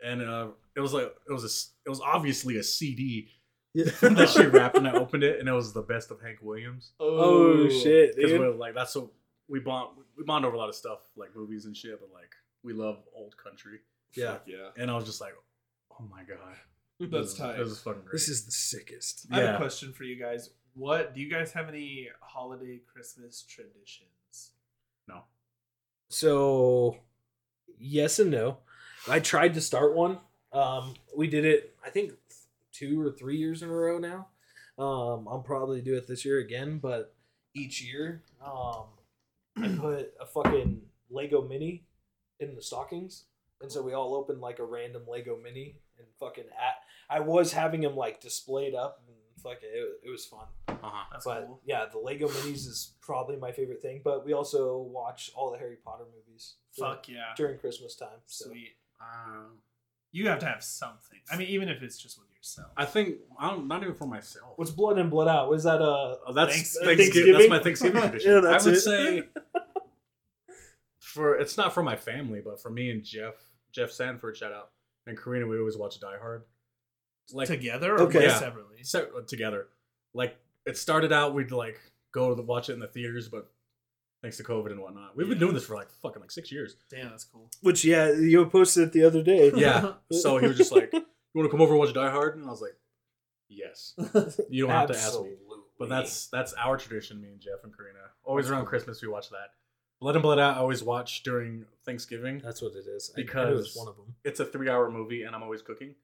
[0.03, 3.29] And uh it was like it was a s- it was obviously a cd
[3.75, 6.91] that she wrapped and i opened it and it was the best of hank williams.
[6.99, 8.39] Oh shit because dude.
[8.39, 9.07] we're like that's what
[9.49, 12.31] we bond we bond over a lot of stuff like movies and shit but like
[12.63, 13.79] we love old country.
[14.15, 14.33] Yeah.
[14.33, 14.69] Fuck yeah.
[14.77, 15.33] and i was just like
[15.99, 16.37] oh my god
[16.99, 17.59] That's tight.
[17.59, 19.55] it was fucking great this is the sickest I have Yeah.
[19.55, 20.49] a question for you guys.
[20.73, 24.51] What do you guys have any holiday Christmas traditions?
[25.07, 25.23] no
[26.09, 26.97] So,
[27.77, 28.57] yes and no.
[29.07, 30.19] I tried to start one.
[30.51, 32.13] Um, we did it, I think,
[32.71, 34.27] two or three years in a row now.
[34.77, 37.13] Um, I'll probably do it this year again, but
[37.53, 38.85] each year, um,
[39.57, 41.85] I put a fucking Lego Mini
[42.39, 43.25] in the stockings,
[43.61, 46.75] and so we all opened like a random Lego Mini and fucking at.
[47.09, 50.45] I was having them like displayed up and fuck it, it, it was fun.
[50.67, 51.03] Uh-huh.
[51.11, 51.61] That's But cool.
[51.65, 54.01] yeah, the Lego Minis is probably my favorite thing.
[54.03, 56.55] But we also watch all the Harry Potter movies.
[56.77, 57.33] during- Fuck yeah.
[57.37, 58.19] during Christmas time.
[58.25, 58.49] So.
[58.49, 58.75] Sweet.
[58.99, 59.49] Uh,
[60.11, 61.19] You have to have something.
[61.31, 62.71] I mean, even if it's just with yourself.
[62.77, 64.53] I think I don't, not even for myself.
[64.57, 65.49] What's Blood in Blood Out?
[65.49, 67.33] Was that uh Oh, that's Thanks- Thanksgiving.
[67.33, 68.31] That's my Thanksgiving tradition.
[68.31, 68.81] Yeah, that's I would it.
[68.81, 69.23] say
[70.99, 73.35] for it's not for my family, but for me and Jeff,
[73.71, 74.71] Jeff Sanford, shout out,
[75.07, 76.43] and Karina, we always watch Die Hard.
[77.33, 78.19] Like Together or Okay.
[78.19, 78.27] okay.
[78.27, 78.39] Yeah.
[78.39, 78.83] separately?
[78.83, 79.67] se- uh, together.
[80.13, 81.79] Like it started out, we'd like
[82.11, 83.49] go to the, watch it in the theaters, but
[84.21, 86.75] thanks to COVID and whatnot, we've been doing this for like fucking like six years.
[86.89, 87.49] Damn, that's cool.
[87.61, 89.51] Which yeah, you posted it the other day.
[89.55, 89.93] Yeah.
[90.11, 91.01] so he was just like, "You
[91.33, 92.75] want to come over and watch Die Hard?" And I was like,
[93.49, 93.93] "Yes."
[94.49, 95.31] You don't have to ask me.
[95.77, 97.99] But that's that's our tradition, me and Jeff and Karina.
[98.23, 99.49] Always around Christmas we watch that.
[99.99, 102.39] Blood and Blood Out I always watch during Thanksgiving.
[102.43, 103.11] that's what it is.
[103.15, 104.15] I- I knew Because- it one of them.
[104.23, 105.95] It's a three hour movie and I'm always cooking.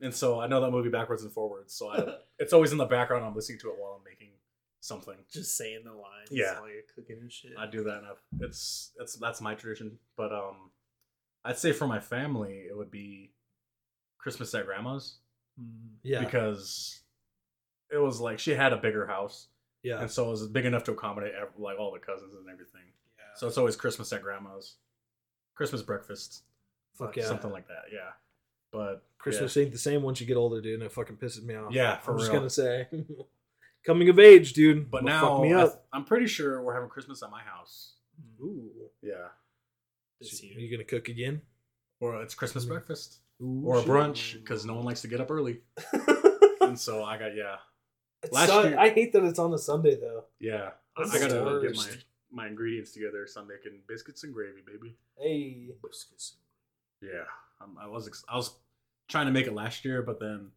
[0.00, 1.72] And so I know that movie backwards and forwards.
[1.74, 2.04] So I,
[2.38, 3.24] it's always in the background.
[3.24, 4.32] I'm listening to it while I'm making
[4.80, 5.16] something.
[5.32, 6.60] Just saying the lines Yeah.
[6.60, 7.52] while you're cooking and shit.
[7.58, 8.18] I do that enough.
[8.40, 9.98] It's it's that's my tradition.
[10.16, 10.70] But um
[11.44, 13.32] I'd say for my family it would be
[14.18, 15.18] Christmas at grandma's.
[15.60, 15.94] Mm.
[16.02, 17.00] Yeah, Because
[17.90, 19.48] it was like she had a bigger house.
[19.82, 20.00] yeah.
[20.00, 22.82] And so it was big enough to accommodate like all the cousins and everything.
[23.16, 23.24] Yeah.
[23.36, 24.74] So it's always Christmas at grandma's,
[25.54, 26.42] Christmas breakfast,
[26.98, 27.24] Fuck yeah.
[27.26, 27.84] something like that.
[27.92, 28.10] Yeah,
[28.72, 31.54] but Christmas ain't the same once you get older, dude, and it fucking pisses me
[31.56, 31.72] off.
[31.72, 32.40] Yeah, for I'm just real.
[32.40, 32.86] gonna say,
[33.84, 34.76] coming of age, dude.
[34.78, 34.84] yeah.
[34.90, 35.68] but now fuck me I up.
[35.72, 37.94] th- I'm pretty sure we're having Christmas at my house.
[38.40, 38.70] Ooh,
[39.02, 39.28] Yeah,
[40.20, 40.58] This are year.
[40.60, 41.42] you gonna cook again?
[42.00, 42.68] or it's Christmas Mm.
[42.68, 43.88] breakfast Ooh, or a shit.
[43.90, 45.60] brunch because no one likes to get up early,
[46.60, 47.56] and so I got yeah,
[48.22, 50.24] It's Last Sun- year- I hate that it's on a Sunday though.
[50.40, 50.70] yeah.
[50.96, 51.88] That's I gotta the get my
[52.32, 54.96] my ingredients together so I'm making biscuits and gravy, baby.
[55.18, 56.36] Hey, biscuits.
[57.02, 57.24] Yeah,
[57.60, 58.54] um, I was ex- I was
[59.08, 60.50] trying to make it last year, but then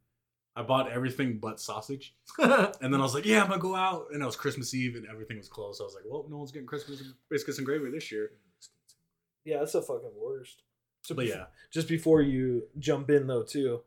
[0.55, 2.15] I bought everything but sausage.
[2.37, 4.07] And then I was like, yeah, I'm gonna go out.
[4.11, 5.77] And it was Christmas Eve and everything was closed.
[5.77, 8.31] So I was like, well, no one's getting Christmas biscuits and gravy this year.
[9.45, 10.63] yeah, that's the fucking worst.
[11.01, 13.81] So But yeah, just before you jump in though, too,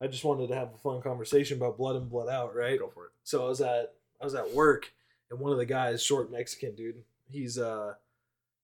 [0.00, 2.78] I just wanted to have a fun conversation about blood and blood out, right?
[2.78, 3.12] go for it.
[3.24, 4.92] So I was at I was at work,
[5.30, 7.94] and one of the guys, short Mexican dude, he's uh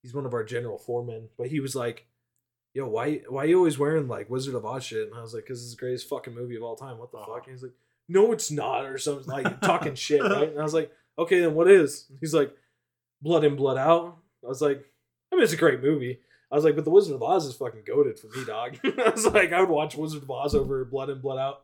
[0.03, 2.07] he's one of our general foremen, but he was like,
[2.77, 5.47] "Yo, why why you always wearing like Wizard of Oz shit?" And I was like,
[5.47, 6.99] "Cause it's the greatest fucking movie of all time.
[6.99, 7.35] What the Uh-huh.
[7.35, 7.73] fuck?" And he's like,
[8.09, 10.51] "No, it's not," or something like talking shit, right?
[10.51, 12.55] And I was like, "Okay, then what is?" He's like,
[13.23, 14.85] "Blood in, Blood Out." I was like,
[15.33, 16.21] "I mean, it's a great movie."
[16.53, 19.09] I was like, "But the Wizard of Oz is fucking goaded for me, dog." I
[19.11, 21.63] was like, "I would watch Wizard of Oz over Blood in, Blood Out."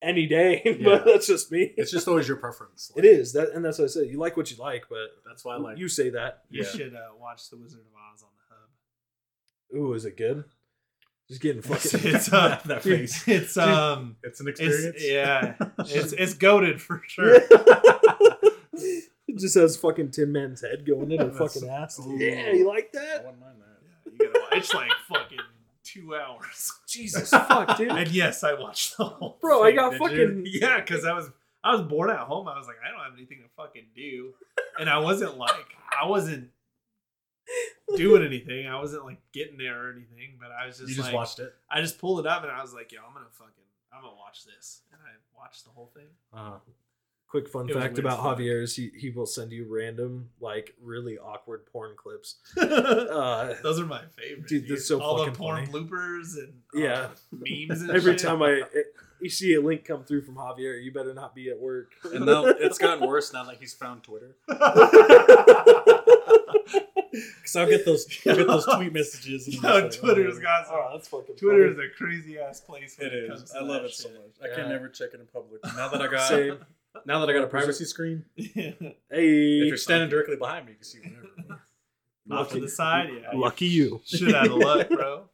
[0.00, 0.76] Any day, Yeah.
[0.84, 1.74] but that's just me.
[1.76, 2.92] It's just always your preference.
[2.94, 4.06] It is that, and that's what I said.
[4.06, 5.76] You like what you like, but That's why I like.
[5.78, 6.44] you say that.
[6.50, 6.68] You Yeah.
[6.68, 8.37] should uh, watch The Wizard of Oz on the hub.
[9.76, 10.44] Ooh, is it good?
[11.28, 12.14] Just getting It's, fucking.
[12.14, 13.22] it's, uh, that, that face.
[13.28, 14.96] it's um, It's an experience.
[14.96, 17.34] it's yeah, it's it's goaded for sure.
[17.34, 19.04] it
[19.38, 22.00] just has fucking Tin Man's head going in her fucking ass.
[22.00, 22.16] Ooh.
[22.18, 23.02] Yeah, you like that?
[23.02, 23.24] I that?
[23.24, 23.78] wouldn't mind that.
[23.84, 24.58] Yeah, you gotta watch.
[24.58, 25.38] It's like fucking
[25.84, 26.72] two hours.
[26.88, 27.90] Jesus fuck, dude.
[27.90, 29.36] And yes, I watched the whole.
[29.40, 30.44] Bro, I got did fucking.
[30.46, 31.28] Yeah, because I was
[31.62, 32.48] I was bored at home.
[32.48, 34.32] I was like, I don't have anything to fucking do,
[34.80, 36.48] and I wasn't like I wasn't
[37.96, 38.66] doing anything.
[38.66, 40.36] I wasn't like getting there or anything.
[40.40, 41.54] But I was just You just like, watched it.
[41.70, 43.52] I just pulled it up and I was like, yo, I'm gonna fucking
[43.92, 46.06] I'm gonna watch this, and I watched the whole thing.
[46.32, 46.58] Uh,
[47.26, 48.38] Quick fun It fact about as.
[48.38, 52.36] Javier is he, he will send you random, like, really awkward porn clips.
[52.58, 54.46] Uh, Those are my favorite.
[54.48, 55.10] Dude, that's so funny.
[55.10, 55.84] all the porn funny.
[55.84, 57.08] bloopers and Yeah.
[57.30, 57.82] memes.
[57.82, 58.20] And every shit.
[58.20, 58.62] time I.
[59.20, 61.92] You see a link come through from Javier, you better not be at work.
[62.04, 64.36] and now it's gotten worse now that he's found Twitter.
[67.36, 69.46] Because I'll get those, I'll get those tweet messages.
[69.48, 70.76] And I'm Yo, like, Twitter's oh, got some.
[70.76, 71.84] Oh, that's fucking Twitter funny.
[71.86, 72.96] is a crazy ass place.
[72.98, 74.12] When It it, comes to I love that it so shit.
[74.18, 74.22] much.
[74.42, 74.54] I Yeah.
[74.56, 75.60] can never check it in public.
[75.76, 76.58] Now that I got, Same.
[77.06, 78.72] now that I got a privacy screen, Hey,
[79.10, 81.62] if you're standing directly behind me, you can see whatever.
[82.30, 83.30] Off to the side, yeah.
[83.32, 84.02] lucky you.
[84.04, 85.24] Shit out of luck, bro.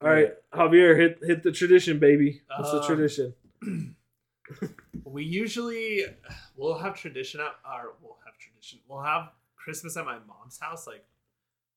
[0.00, 2.42] All right, Javier, hit hit the tradition, baby.
[2.58, 3.34] What's the Um, tradition?
[5.04, 6.04] We usually
[6.56, 8.80] we'll have tradition at our we'll have tradition.
[8.88, 9.30] We'll have
[9.62, 10.86] Christmas at my mom's house.
[10.86, 11.04] Like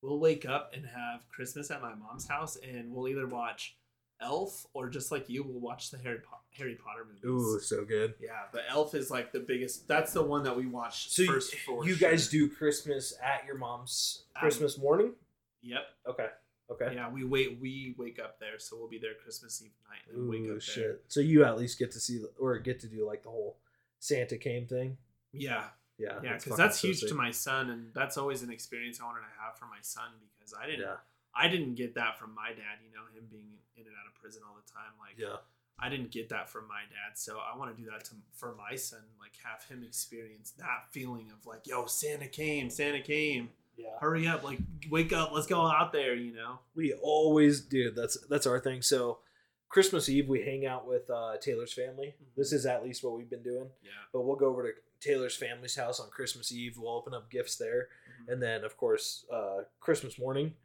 [0.02, 3.76] we'll wake up and have Christmas at my mom's house, and we'll either watch
[4.22, 7.24] Elf or just like you, we'll watch the Harry po- Harry Potter movies.
[7.26, 8.14] Ooh, so good.
[8.22, 9.88] Yeah, but Elf is like the biggest.
[9.88, 11.52] That's the one that we watched So first.
[11.54, 15.14] you, for you guys do Christmas at your mom's Um, Christmas morning?
[15.62, 15.82] Yep.
[16.08, 16.28] Okay.
[16.72, 16.96] Okay.
[16.96, 17.60] Yeah, we wait.
[17.62, 20.76] We wake up there, so we'll be there Christmas Eve night and wake up shit.
[20.84, 20.98] there.
[21.10, 23.58] So you at least get to see or get to do like the whole
[24.00, 24.98] Santa came thing.
[25.34, 25.66] Yeah,
[25.98, 26.20] Yeah.
[26.24, 27.10] yeah, because fucking that's huge sick.
[27.10, 30.10] to my son, and that's always an experience I wanted to have for my son
[30.38, 30.82] because I didn't.
[30.82, 30.96] Yeah.
[31.38, 32.80] I didn't get that from my dad.
[32.84, 34.92] You know, him being in and out of prison all the time.
[35.00, 35.38] Like, Yeah.
[35.78, 38.56] I didn't get that from my dad, so I want to do that to for
[38.56, 39.02] my son.
[39.20, 43.50] Like, have him experience that feeling of like, yo, Santa came, Santa came.
[43.78, 43.90] Yeah.
[44.00, 46.16] Hurry up, like, wake up, let's go out there.
[46.16, 46.60] You know.
[46.76, 47.92] We always do.
[47.92, 48.82] That's that's our thing.
[48.82, 49.20] So
[49.68, 52.16] Christmas Eve we hang out with uh, Taylor's family.
[52.22, 52.36] Mhm.
[52.38, 53.70] This is at least what we've been doing.
[53.84, 53.90] Yeah.
[54.14, 54.74] But we'll go over to
[55.06, 56.78] Taylor's family's house on Christmas Eve.
[56.78, 58.34] We'll open up gifts there, Mhm.
[58.34, 60.56] and then of course uh, Christmas morning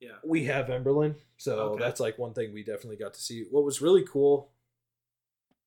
[0.00, 0.18] Yeah.
[0.24, 1.16] we have Emberlyn.
[1.36, 1.84] So Okay.
[1.84, 3.44] that's like one thing we definitely got to see.
[3.50, 4.52] What was really cool,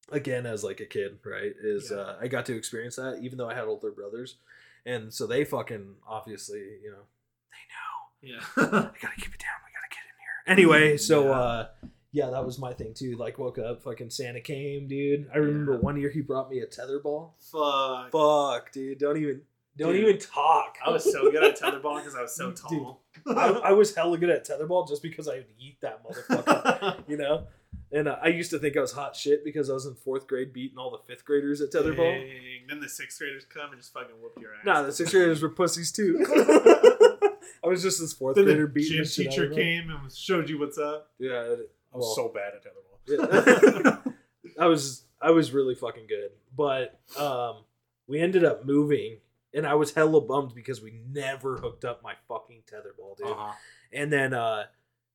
[0.09, 1.97] again as like a kid, right, is Yeah.
[1.97, 4.37] uh, I got to experience that even though I had older brothers,
[4.85, 7.05] and so they fucking obviously you know
[7.51, 8.45] they know Yeah.
[8.57, 9.59] I gotta keep it down.
[9.65, 10.37] We gotta get in here.
[10.47, 11.31] Anyway, so Yeah.
[11.31, 11.69] uh
[12.11, 13.15] yeah, that was my thing too.
[13.17, 15.29] Like woke up, fucking Santa came, dude.
[15.33, 15.79] I remember Yeah.
[15.79, 17.31] one year he brought me a tetherball.
[17.51, 18.11] Fuck.
[18.11, 18.99] Fuck, dude.
[18.99, 19.41] Don't even
[19.77, 20.75] don't Dude, even talk.
[20.85, 22.57] I was so good at tetherball because I was so Dude.
[22.57, 23.03] tall.
[23.27, 27.15] I, I was hella good at tetherball just because I would eat that motherfucker, you
[27.15, 27.47] know?
[27.93, 30.27] And uh, I used to think I was hot shit because I was in fourth
[30.27, 31.97] grade beating all the fifth graders at tetherball.
[31.97, 32.67] Dang.
[32.67, 34.65] Then the sixth graders come and just fucking whoop your ass.
[34.65, 36.19] Nah, the sixth graders were pussies too.
[37.63, 40.49] I was just this fourth then grader the beating gym the teacher came and showed
[40.49, 41.11] you what's up.
[41.19, 41.55] Yeah,
[41.97, 44.13] was well, so bad at tetherball.
[44.59, 46.31] I was I was really fucking good.
[46.55, 47.63] But um
[48.07, 49.17] we ended up moving
[49.53, 53.27] and I was hella bummed because we never hooked up my fucking tetherball, dude.
[53.27, 53.53] Uh-huh.
[53.91, 54.65] And then uh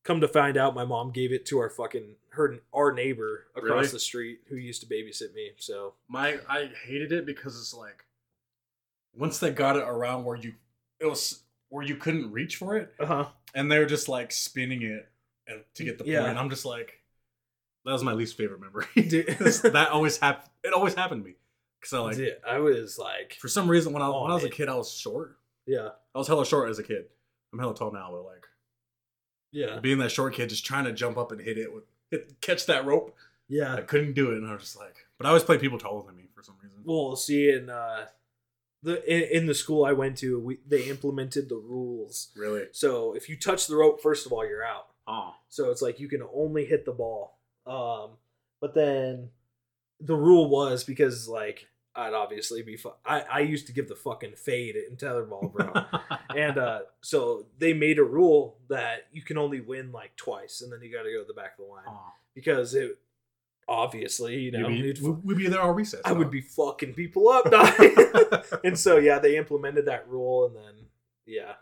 [0.05, 3.71] come to find out my mom gave it to our fucking her our neighbor across
[3.71, 3.89] Really?
[3.89, 5.53] the street who used to babysit me.
[5.59, 8.05] So My I hated it because it's like
[9.15, 10.55] once they got it around where you
[11.01, 13.27] it was where you couldn't reach for it, uh-huh.
[13.55, 15.09] and they were just like spinning it
[15.75, 16.17] to get the point.
[16.17, 17.03] And I'm just like,
[17.85, 18.87] that was my least favorite memory.
[18.97, 20.51] That always happened.
[20.65, 21.37] It always happened to me
[21.81, 24.35] because I like Dude, I was like for some reason when I Oh, when I
[24.35, 25.37] was a kid I was short.
[25.67, 25.91] Yeah.
[26.15, 27.05] I was hella short as a kid.
[27.53, 28.47] I'm hella tall now, but like
[29.53, 29.79] Yeah.
[29.81, 32.67] being that short kid, just trying to jump up and hit it with hit, catch
[32.67, 33.15] that rope.
[33.49, 35.79] Yeah, I couldn't do it, and I was just like, but I always play people
[35.79, 36.79] taller than me for some reason.
[36.85, 38.07] Well, see in uh
[38.83, 42.33] the in, in the school I went to, we they implemented the rules.
[42.37, 42.65] really?
[42.73, 44.89] So if you touch the rope, first of all, you're out.
[45.07, 47.39] Oh, So it's like you can only hit the ball.
[47.67, 48.11] Um,
[48.61, 49.31] but then
[50.01, 53.95] the rule was because like I'd obviously be fu- I I used to give the
[53.97, 55.73] fucking fade in tetherball, bro.
[56.37, 60.71] and uh, so they made a rule that you can only win like twice, and
[60.73, 62.13] then you got to go to the back of the line oh.
[62.35, 62.99] because it
[63.69, 66.03] obviously you know You'd be- it'd we- fu- we'd be there all recess.
[66.05, 66.17] I huh?
[66.17, 67.47] would be fucking people up,
[68.65, 70.75] and so yeah, they implemented that rule, and then
[71.25, 71.55] yeah,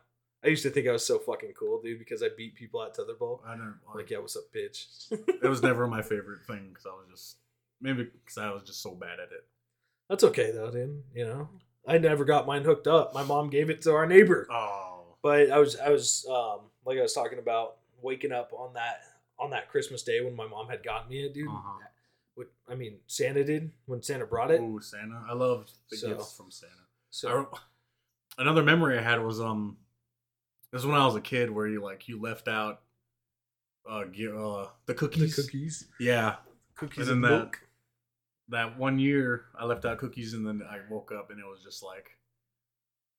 [0.44, 2.94] I used to think I was so fucking cool, dude, because I beat people at
[2.96, 3.40] tetherball.
[3.46, 5.10] I don't Like, yeah, what's up, bitch?
[5.42, 7.36] it was never my favorite thing because I was just
[7.80, 9.44] maybe because I was just so bad at it.
[10.08, 11.02] That's okay though, dude.
[11.14, 11.48] You know,
[11.86, 13.14] I never got mine hooked up.
[13.14, 16.98] My mom gave it to our neighbor, Oh, but I was I was um like
[16.98, 19.00] I was talking about waking up on that
[19.38, 21.48] on that Christmas day when my mom had gotten me it, dude.
[21.48, 21.78] Uh-huh.
[22.34, 24.60] What I mean, Santa did when Santa brought it.
[24.62, 25.24] oh, Santa!
[25.28, 26.72] I loved the So- gifts from Santa.
[27.10, 29.76] So I another memory I had was um,
[30.74, 32.80] this was when I was a kid where you like you left out
[33.88, 35.36] uh, uh the the cookies.
[35.36, 36.36] cookies, Yeah,
[36.74, 37.60] cookies And that- milk.
[38.48, 41.62] that one year I left out cookies and then I woke up and it was
[41.62, 42.10] just like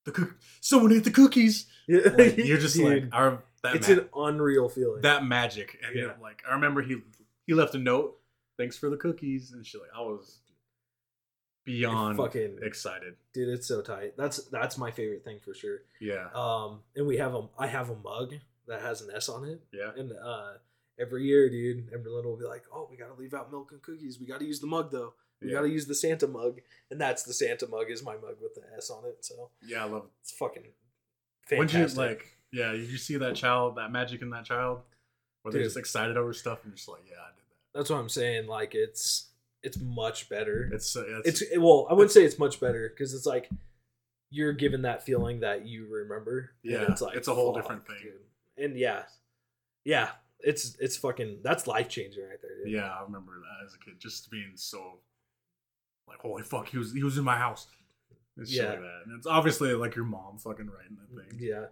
[0.05, 0.35] the cook.
[0.61, 1.65] Someone ate the cookies.
[1.87, 5.01] Yeah, Like, you're just Dude, like our that it's ma- an unreal feeling.
[5.01, 6.11] that magic and Yeah.
[6.11, 6.97] it, like I remember he
[7.47, 8.19] he left a note.
[8.57, 9.81] Thanks for the cookies and shit.
[9.81, 10.41] Like I was
[11.65, 13.15] beyond fucking excited.
[13.33, 14.15] dude, it's so tight.
[14.17, 15.79] That's that's my favorite thing for sure.
[15.99, 18.35] Yeah, Um, and we have a I have a mug
[18.67, 19.91] that has an S on it, yeah.
[19.97, 20.53] and uh,
[20.99, 24.19] every year, dude, Emberlyn will be like, "Oh, we gotta leave out milk and cookies.
[24.19, 25.13] We gotta use the mug though.
[25.41, 25.55] We Yeah.
[25.55, 28.61] gotta use the Santa mug." And that's the Santa mug is my mug with the
[28.77, 29.23] S on it.
[29.25, 30.05] So Yeah, I love.
[30.05, 30.63] it it's fucking
[31.47, 31.97] fantastic.
[31.97, 34.81] you like, yeah, you you see that child, that magic in that child,
[35.41, 37.77] where they're just excited over stuff and just like, yeah, I did that.
[37.77, 38.47] that's what I'm saying.
[38.47, 39.27] Like it's
[39.65, 40.69] it's much better.
[40.71, 43.49] It's uh, it's, It's well, I wouldn't say it's much better because it's like
[44.29, 46.51] you're given that feeling that you remember.
[46.63, 47.97] and Yeah, it's like it's a whole fuck, different thing.
[48.01, 48.63] dude.
[48.65, 49.03] And yeah,
[49.83, 50.09] yeah,
[50.39, 52.63] it's it's fucking that's life changing right there.
[52.63, 52.73] Dude.
[52.73, 52.89] yeah.
[52.89, 54.99] I remember that as a kid, just being so
[56.07, 57.67] like, holy fuck, he was he was in my house.
[58.37, 58.69] It's Yeah.
[58.71, 61.39] like that, and it's obviously like your mom fucking writing that thing.
[61.41, 61.65] Yeah.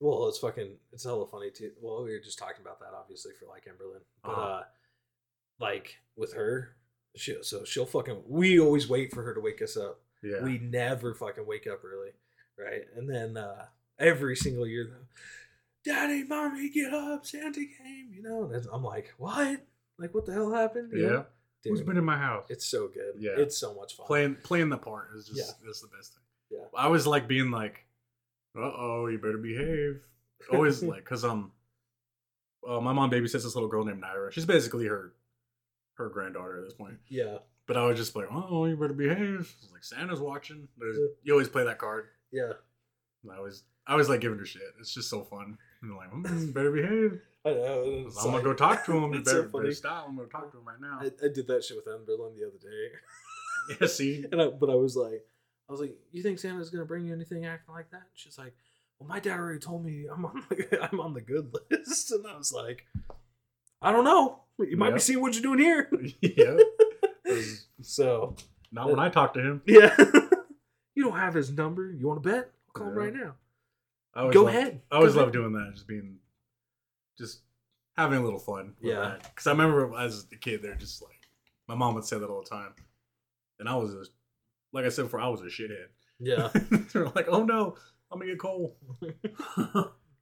[0.00, 1.72] Well, it's fucking it's hella funny too.
[1.80, 4.00] Well, we were just talking about that obviously for like Emberlyn.
[4.22, 4.40] But Uh-huh.
[4.40, 4.62] uh
[5.60, 6.76] like with her,
[7.16, 8.22] She, so she'll fucking.
[8.26, 10.00] We always wait for her to wake us up.
[10.22, 10.42] Yeah.
[10.42, 12.10] We never fucking wake up early,
[12.58, 12.82] right?
[12.96, 13.66] And then uh
[13.98, 17.26] every single year, though, Daddy, Mommy, get up!
[17.26, 18.10] Santa came.
[18.12, 19.60] You know, and I'm like, what?
[19.98, 20.92] Like, what the hell happened?
[20.92, 21.08] You yeah.
[21.08, 21.26] know?
[21.64, 22.44] Who's Dude, been in my house?
[22.50, 23.14] it's so good.
[23.18, 23.32] Yeah.
[23.36, 24.06] it's so much fun.
[24.06, 26.22] playing playing the part is just is the best thing.
[26.50, 26.66] Yeah.
[26.76, 27.86] I was like being like,
[28.56, 30.00] uh oh, you better behave.
[30.52, 31.52] Always like, cause um,
[32.68, 34.30] uh, my mom babysits this little girl named Naira.
[34.30, 35.14] She's basically her
[35.94, 36.98] her granddaughter at this point.
[37.08, 39.54] Yeah, But I was just like, oh, you better behave.
[39.72, 40.68] Like Santa's watching.
[40.78, 40.98] There's.
[41.22, 42.06] You always play that card.
[42.32, 42.52] yeah.
[43.22, 44.62] And I was I was like giving her shit.
[44.80, 45.56] It's just so fun.
[45.82, 47.20] And like, mm, better behave.
[47.46, 48.06] I know.
[48.20, 49.12] I'm gonna go talk to him.
[49.14, 50.06] You It's so better, better stop.
[50.08, 50.98] I'm gonna talk to him right now.
[51.00, 53.76] I, I did that shit with Emberlyn the other day.
[53.80, 55.24] yeah, see, And I, but I was like,
[55.68, 58.04] I was like, you think Santa's gonna bring you anything acting like that?
[58.14, 58.54] She's like,
[58.98, 62.26] well, my dad already told me I'm on the, I'm on the good list, and
[62.26, 62.84] I was like,
[63.80, 64.43] I don't know.
[64.58, 64.94] You might Yep.
[64.94, 65.90] be seeing what you're doing here.
[66.20, 66.56] yeah.
[67.26, 68.36] 'Cause So
[68.72, 69.62] Not when I talk to him.
[69.66, 69.94] yeah,
[70.94, 71.90] you don't have his number.
[71.90, 72.50] You want to bet?
[72.68, 73.34] I'll call him right now.
[74.14, 74.80] I always Go love- ahead.
[74.90, 76.18] I always love doing that, just being,
[77.18, 77.40] just
[77.96, 78.74] having a little fun.
[78.80, 79.16] Yeah.
[79.22, 81.18] Because I remember as a kid, they're just like,
[81.68, 82.74] my mom would say that all the time,
[83.58, 84.04] and I was a,
[84.72, 85.86] like I said before, I was a shithead.
[86.20, 86.48] Yeah,
[86.92, 87.74] they're like, oh no,
[88.12, 88.76] I'm gonna get coal.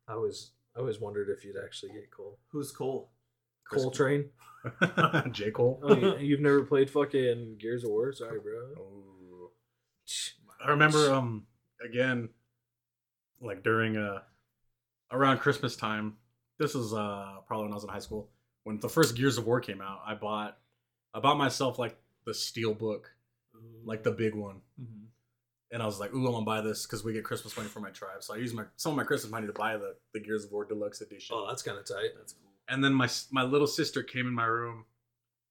[0.09, 0.53] I was.
[0.75, 2.39] I always wondered if you'd actually get Cole.
[2.51, 3.12] Who's Cole?
[3.71, 4.31] Cole Train.
[5.33, 5.81] J Cole.
[5.83, 8.13] Oh, you, you've never played fucking Gears of War?
[8.13, 8.75] Sorry, bro.
[8.79, 9.51] Oh.
[10.65, 11.47] I remember um
[11.85, 12.29] again
[13.41, 14.21] like during uh
[15.11, 16.15] around Christmas time.
[16.59, 18.31] This is uh probably when I was in high school.
[18.65, 20.59] When the first Gears of War came out, I bought
[21.15, 23.11] I bought myself like the steel book,
[23.85, 24.61] like the big one.
[24.81, 25.07] Mhm.
[25.73, 27.81] And I was like, ooh, I'm gonna buy this because we get Christmas money for
[27.81, 28.23] my tribe.
[28.23, 30.53] So I used my some of my Christmas money to buy the, the Gears of
[30.53, 31.35] War Deluxe Edition.
[31.37, 32.11] Oh, that's kind of tight.
[32.17, 32.52] That's cool.
[32.73, 34.87] And then my my little sister came in my room,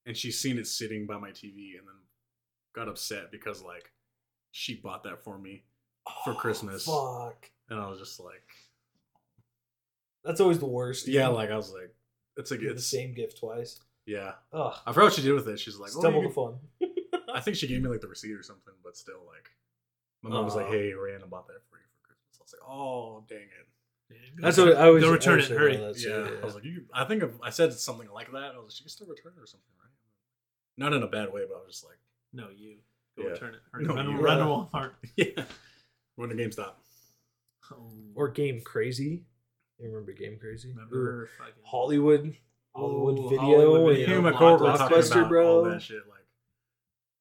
[0.06, 1.96] and she seen it sitting by my TV, and then
[2.74, 3.92] got upset because like
[4.52, 5.64] she bought that for me,
[6.26, 6.86] For oh, Christmas.
[6.90, 7.52] Oh, Fuck.
[7.70, 8.44] and I was just like,
[10.24, 11.08] That's always the worst.
[11.08, 11.36] yeah, dude.
[11.36, 11.94] like I was like,
[12.38, 13.80] it's a Get the same gift twice.
[14.06, 14.34] yeah.
[14.52, 14.74] Ugh.
[14.86, 15.60] I forgot what she did with it.
[15.60, 16.56] She's like, It's oh, double the fun.
[17.34, 19.50] I think she gave me like the receipt or something, but still like,
[20.22, 22.38] my mom was like, hey, Ryan, I bought that for you for Christmas.
[22.40, 23.68] I was like, oh, dang it.
[24.38, 25.04] That's what I always.
[25.04, 25.74] Go return it in hurry.
[25.76, 26.42] say that yeah.
[26.42, 26.86] I was like, you.
[26.94, 29.34] I think if I said something like that, I was like, she can still return
[29.38, 29.92] it or something, right?
[30.78, 31.98] Not in a bad way, but I was just like,
[32.34, 32.78] No, you.
[33.18, 33.30] Go Yeah.
[33.32, 33.62] return it.
[33.72, 33.86] Hurry.
[33.86, 34.18] No, run, you.
[34.22, 34.92] run to Walmart.
[35.16, 35.44] yeah.
[36.18, 36.74] We're in the GameStop.
[37.72, 37.92] Oh.
[38.16, 39.24] or Game Crazy.
[39.80, 40.70] You remember Game Crazy?
[40.70, 42.36] Remember fucking Hollywood.
[42.76, 43.40] Hollywood Ooh, video.
[43.40, 44.16] Hollywood and- Me Video.
[44.16, 45.58] and my Blockbuster, about bro.
[45.58, 46.08] all that shit.
[46.10, 46.26] Like,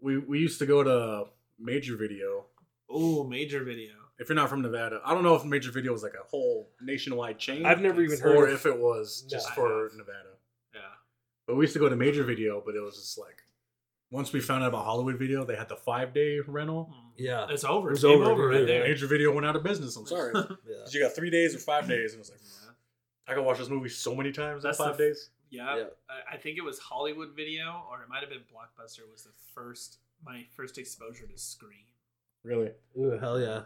[0.00, 2.46] we we used to go to Major Video.
[2.88, 3.92] Oh, major video.
[4.20, 6.70] If you're not from Nevada, I don't know if Major Video was like a whole
[6.80, 7.64] nationwide chain.
[7.66, 9.94] I've never even heard or of- if it was No, just I for have.
[9.96, 10.28] Nevada.
[10.74, 10.80] Yeah.
[11.46, 13.42] But we used to go to Major Video, but it was just like
[14.10, 16.92] once we found out about Hollywood Video, they had the five day rental.
[16.92, 17.08] Hmm.
[17.16, 17.46] Yeah.
[17.48, 17.88] It's over.
[17.88, 18.60] It was It's game over, over, dude.
[18.60, 18.82] right there.
[18.84, 19.96] Major Video went out of business.
[19.96, 20.32] I'm sorry.
[20.68, 20.76] Yeah.
[20.84, 22.72] 'Cause you got three days or five days, and it was like Yeah.
[23.26, 25.30] I could watch this movie so many times in That's five the- days.
[25.48, 25.84] Yeah, Yeah.
[26.10, 29.10] I, I think it was Hollywood Video, or it might have been Blockbuster.
[29.10, 31.86] Was the first my first exposure to Scream.
[32.44, 32.70] Really?
[32.98, 33.62] Ooh, hell yeah.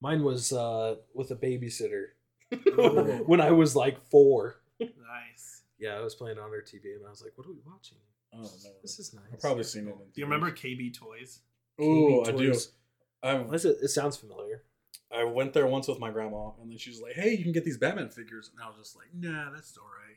[0.00, 2.06] Mine was uh, with a babysitter
[3.26, 4.56] when I was like four.
[4.80, 5.62] Nice.
[5.78, 7.98] Yeah, I was playing on our TV and I was like, "What are we watching?
[8.32, 8.70] I don't know.
[8.82, 9.92] This is nice." I've probably seen it.
[9.92, 11.40] in Do you remember KB Toys?
[11.80, 12.54] Oh, I do.
[13.22, 13.78] I What is it?
[13.82, 14.62] It sounds familiar.
[15.12, 17.52] I went there once with my grandma, and then she was like, "Hey, you can
[17.52, 20.16] get these Batman figures," and I was just like, "Nah, that's all right."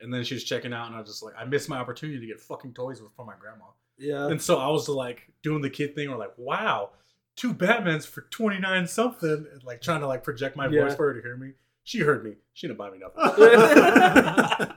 [0.00, 2.20] And then she was checking out, and I was just like, "I missed my opportunity
[2.20, 3.66] to get fucking toys with from my grandma."
[3.98, 4.28] Yeah.
[4.28, 6.90] And so I was like doing the kid thing, or like, "Wow,
[7.36, 10.82] two Batmans for twenty nine something," and like trying to like project my Yeah.
[10.84, 11.52] voice for her to hear me.
[11.84, 12.34] She heard me.
[12.54, 13.22] She didn't buy me nothing.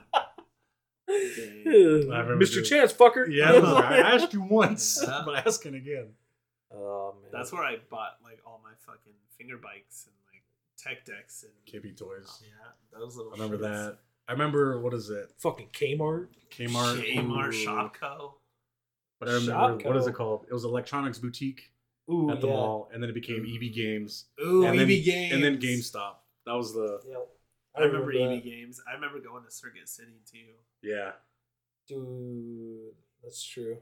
[1.66, 2.52] Mr.
[2.52, 3.26] doing- Chance, fucker.
[3.30, 5.22] yeah, I, like, I asked you once, Yeah.
[5.24, 6.10] but asking again.
[6.72, 7.30] Oh man.
[7.32, 10.44] That's where I bought like all my fucking finger bikes and like
[10.78, 11.52] tech decks and
[11.82, 12.42] KB Toys.
[12.42, 13.32] yeah, those little.
[13.32, 13.62] I remember shits.
[13.88, 13.98] that.
[14.28, 15.32] I remember what is it?
[15.38, 16.28] fucking Kmart.
[16.52, 17.02] Kmart.
[17.14, 17.66] Kmart, Ooh.
[17.66, 18.32] Shopko.
[19.18, 20.46] But I remember what is it called?
[20.48, 21.72] It was Electronics Boutique
[22.10, 22.52] Ooh, at the yeah.
[22.54, 25.32] mall, and then it became EB Games, Ooh, and EB then, Games.
[25.34, 26.14] and then GameStop.
[26.46, 27.28] That was the Yep.
[27.76, 28.42] I remember EB.
[28.42, 28.80] Games.
[28.90, 30.54] I remember going to Circuit City too.
[30.82, 31.12] yeah.
[31.88, 33.78] Dude, that's true.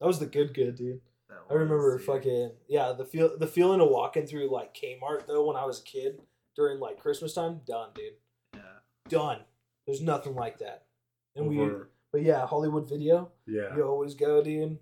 [0.00, 1.00] That was the good good, dude.
[1.28, 5.26] That I remember was, fucking yeah, the feel the feeling of walking through like Kmart
[5.26, 6.20] though when I was a kid
[6.56, 8.14] during like Christmas time, done, dude.
[8.54, 8.60] Yeah.
[9.08, 9.38] Done.
[9.86, 10.84] There's nothing like that.
[11.36, 11.70] And we
[12.12, 13.30] but yeah, Hollywood video.
[13.46, 13.74] yeah.
[13.74, 14.78] You always go, dude.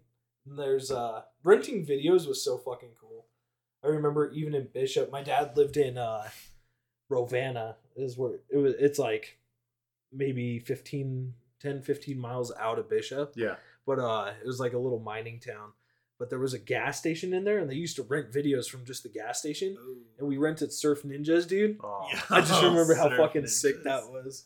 [0.47, 3.27] And there's uh renting videos was so fucking cool.
[3.83, 6.29] I remember even in Bishop, my dad lived in uh
[7.11, 9.39] Rovana is where it was it's like
[10.13, 13.33] maybe 15 10 15 miles out of Bishop.
[13.37, 13.57] Yeah.
[13.87, 15.73] but uh, it was like a little mining town.
[16.19, 18.85] But there was a gas station in there, and they used to rent videos from
[18.85, 19.75] just the gas station.
[19.81, 19.97] Ooh.
[20.19, 21.79] And we rented Surf Ninjas, dude.
[21.83, 22.21] Oh, Yeah.
[22.29, 24.45] I just remember how Surf fucking sick that was.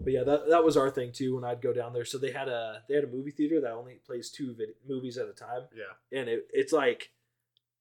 [0.00, 1.34] But yeah, that, that was our thing too.
[1.34, 3.72] When I'd go down there, so they had a they had a movie theater that
[3.72, 6.18] only plays two vid- movies at a time, yeah.
[6.18, 7.10] and it, it's like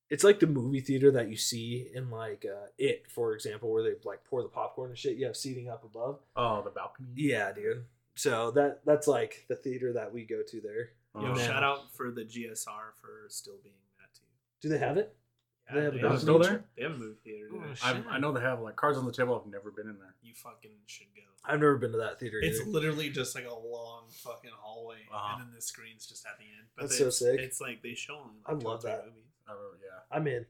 [0.10, 3.84] it's like the movie theater that you see in like uh, it, for example, where
[3.84, 5.18] they like pour the popcorn and shit.
[5.18, 6.20] You have seating up above.
[6.36, 7.08] Oh, the balcony.
[7.16, 7.86] Yeah, dude.
[8.16, 10.90] So that that's like the theater that we go to there.
[11.16, 11.36] Yo, Oh.
[11.36, 11.38] man.
[11.48, 14.26] shout out for the GSR for still being that too.
[14.62, 15.16] Do they have it?
[15.70, 16.64] Yeah, They have a have Is it still there?
[16.76, 17.48] They have a movie theater.
[17.54, 19.40] Oh, I've, I know they have like cards on the table.
[19.44, 20.14] I've never been in there.
[20.22, 21.22] You fucking should go.
[21.46, 22.40] I've never been to that theater.
[22.42, 22.70] It's either.
[22.70, 25.38] literally just like a long fucking hallway, Uh-huh.
[25.40, 26.68] and then the screen's just at the end.
[26.76, 27.40] But That's it's, so sick.
[27.40, 28.32] It's like they show them.
[28.46, 29.06] I like two or love that.
[29.06, 29.24] movies.
[29.48, 30.16] I don't, yeah.
[30.18, 30.46] I'm in.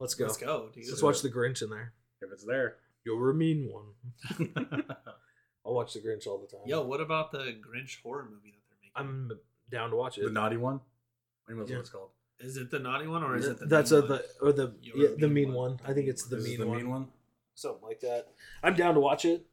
[0.00, 0.24] Let's go.
[0.26, 0.84] Let's go, dude.
[0.88, 1.92] Let's watch the Grinch in there.
[2.22, 2.76] If it's there.
[3.04, 4.44] You're a mean one.
[5.64, 6.66] I'll watch the Grinch all the time.
[6.66, 8.92] Yo, what about the Grinch horror movie that they're making?
[9.30, 9.38] I'm
[9.70, 10.24] down to watch it.
[10.24, 10.80] the naughty one.
[11.46, 11.76] I think that's Yeah.
[11.76, 12.10] what it's called.
[12.40, 14.10] Is it the naughty one or is it the That's mean a one?
[14.10, 15.70] the or the yeah, a the mean mean one.
[15.72, 15.80] one.
[15.86, 16.76] I think it's the is mean the one.
[16.78, 17.08] mean one.
[17.54, 18.28] Something like that.
[18.62, 19.46] I'm down to watch it.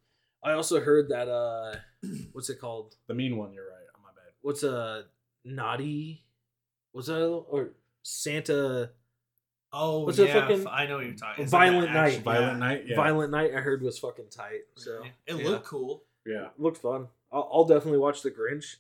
[0.43, 1.75] I also heard that uh
[2.34, 2.95] what's it called?
[3.07, 3.53] The mean one.
[3.53, 3.86] You're right.
[3.95, 4.34] Oh, my bad.
[4.41, 5.05] What's a
[5.45, 6.23] naughty
[6.93, 7.69] was that or
[8.03, 8.91] Santa
[9.75, 11.43] Oh, What's yeah, fucking- I know what you're talking.
[11.43, 12.07] It's Violent like Night.
[12.09, 12.67] action- Violent yeah.
[12.67, 12.84] Night.
[12.89, 12.95] Yeah.
[12.95, 14.61] Violent Night I heard was fucking tight.
[14.75, 15.47] So it yeah.
[15.49, 16.03] looked cool.
[16.27, 16.49] Yeah.
[16.59, 17.07] looked fun.
[17.31, 18.75] I'll, I'll definitely watch the Grinch.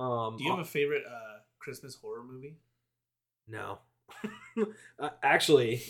[0.00, 2.54] Um Do you have a favorite uh, Christmas horror movie?
[3.48, 3.78] No.
[4.98, 5.82] uh, actually,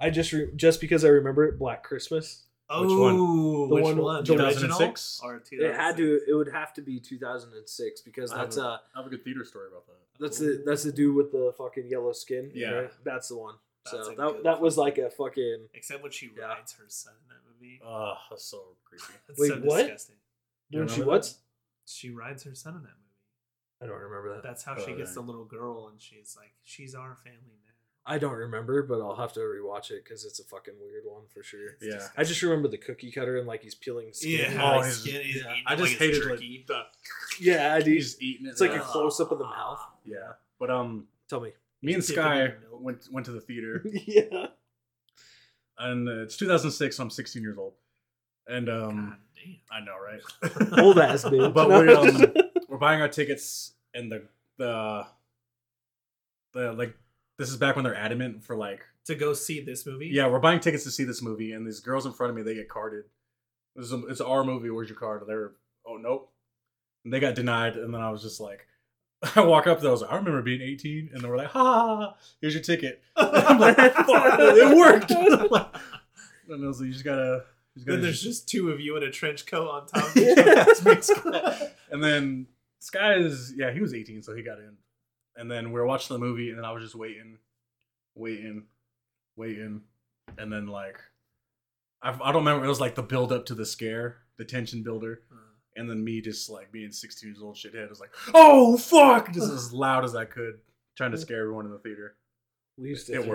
[0.00, 2.44] I just re- just because I remember it, Black Christmas.
[2.70, 3.16] Which one?
[3.18, 4.24] Oh, The which one- one?
[4.24, 5.20] the The one- 2006?
[5.52, 6.20] It had to.
[6.26, 9.68] It would have to be 2006 because that's a- uh have a good theater story
[9.68, 9.98] about that.
[10.18, 12.50] that's the that's the dude with the fucking yellow skin.
[12.54, 12.70] Yeah.
[12.70, 12.90] right?
[13.04, 13.54] that's the one.
[13.84, 15.68] That's so that that was like a fucking.
[15.74, 16.44] Except when she Yeah.
[16.46, 17.80] rides her son in that movie.
[17.84, 19.04] Oh, that's so creepy.
[19.28, 19.82] That's Wait, so what?
[19.82, 20.16] disgusting.
[20.70, 21.34] You When she what?
[21.86, 23.03] She rides her son in that movie.
[23.82, 24.42] I don't remember that.
[24.42, 25.26] That's how Oh, she gets dang.
[25.26, 27.70] the little girl, and she's like, "She's our family now."
[28.06, 31.22] I don't remember, but I'll have to rewatch it because it's a fucking weird one
[31.32, 31.70] for sure.
[31.70, 31.92] It's Yeah.
[31.92, 32.20] disgusting.
[32.20, 34.52] I just remember the cookie cutter and like he's peeling skin.
[34.52, 35.52] yeah, Oh, like skin is yeah.
[35.52, 36.66] eating I just like hated, it's like, jerky.
[37.40, 37.86] yeah, dude.
[37.94, 38.50] He's eating it.
[38.50, 39.80] It's like a close up of the mouth.
[40.04, 40.32] Yeah.
[40.60, 41.52] But um, Tell me.
[41.82, 44.48] me and Dip it in Sky went went to the theater, yeah.
[45.78, 46.96] and uh, it's 2006.
[46.96, 47.72] So I'm 16 years old,
[48.46, 49.56] and um, God damn.
[49.72, 50.78] I know, right?
[50.84, 51.52] Old ass bitch.
[51.54, 51.80] But No.
[51.82, 52.34] we um,
[52.74, 54.24] we're buying our tickets, and the
[54.58, 55.06] the
[56.54, 56.96] the like
[57.38, 60.10] this is back when they're adamant for like to go see this movie.
[60.12, 62.42] yeah we're buying tickets to see this movie, and these girls in front of me
[62.42, 63.04] they get carded.
[63.76, 64.70] This is a, it's our movie.
[64.70, 65.22] Where's your card?
[65.24, 65.52] They're
[65.86, 66.32] oh nope,
[67.04, 68.66] and they got denied, and then I was just like.
[69.36, 71.62] I walk up I was like, I remember being 18, and they were like, ha,
[71.62, 73.02] ha, ha here's your ticket.
[73.16, 75.10] I'm like, it worked.
[76.48, 77.44] and I was like, you just gotta,
[77.74, 80.10] you just gotta Then there's just two of you in a trench coat on top.
[80.10, 80.64] of each other.
[80.68, 81.62] It's me and Scott.
[81.90, 82.48] and then
[82.84, 84.76] Sky is yeah, he was 18, so he got in.
[85.36, 87.38] And then we were watching the movie, and then I was just waiting,
[88.14, 88.64] waiting,
[89.36, 89.80] waiting,
[90.36, 91.00] and then like,
[92.02, 92.62] I, I don't remember.
[92.62, 95.40] It was like the build up to the scare, the tension builder, uh-huh.
[95.76, 99.50] and then me just like being 16 years old shithead was like, oh fuck, just
[99.50, 100.58] as loud as I could,
[100.94, 102.16] trying to scare everyone in the theater.
[102.76, 103.28] we used to It just-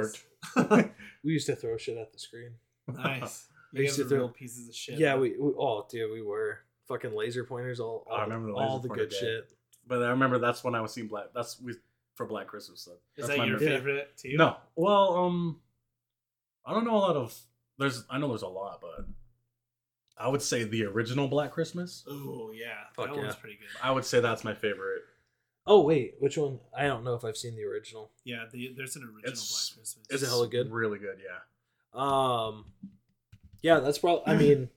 [0.56, 0.91] worked.
[1.24, 2.52] We used to throw shit at the screen.
[2.88, 3.47] nice.
[3.76, 5.00] I You used to throw- real pieces of shit.
[5.00, 6.60] Yeah, we, we oh dude, we were
[6.90, 8.06] fucking laser pointers all.
[8.12, 9.18] I all remember the all the pointer good day.
[9.20, 9.54] shit.
[9.88, 11.28] But I remember that's when I was seeing Black.
[11.34, 11.74] That's we
[12.16, 12.82] for Black Christmas.
[12.82, 13.72] So Is that's that my your memory.
[13.72, 13.78] Yeah.
[13.78, 14.36] favorite too?
[14.36, 14.58] No.
[14.76, 15.60] Well, um,
[16.66, 17.34] I don't know a lot of.
[17.78, 19.06] There's, I know there's a lot, but
[20.18, 22.04] I would say the original Black Christmas.
[22.10, 23.22] Oh yeah, Fuck that yeah.
[23.22, 23.70] one's pretty good.
[23.82, 25.04] I would say that's my favorite.
[25.66, 26.60] Oh wait, which one?
[26.78, 28.12] I don't know if I've seen the original.
[28.26, 29.98] Yeah, the, there's an original It's- Black Christmas.
[30.10, 30.72] Is it hella good?
[30.72, 31.40] Really good, yeah.
[31.94, 32.66] Um,
[33.62, 34.24] yeah, that's probably.
[34.28, 34.70] I mean,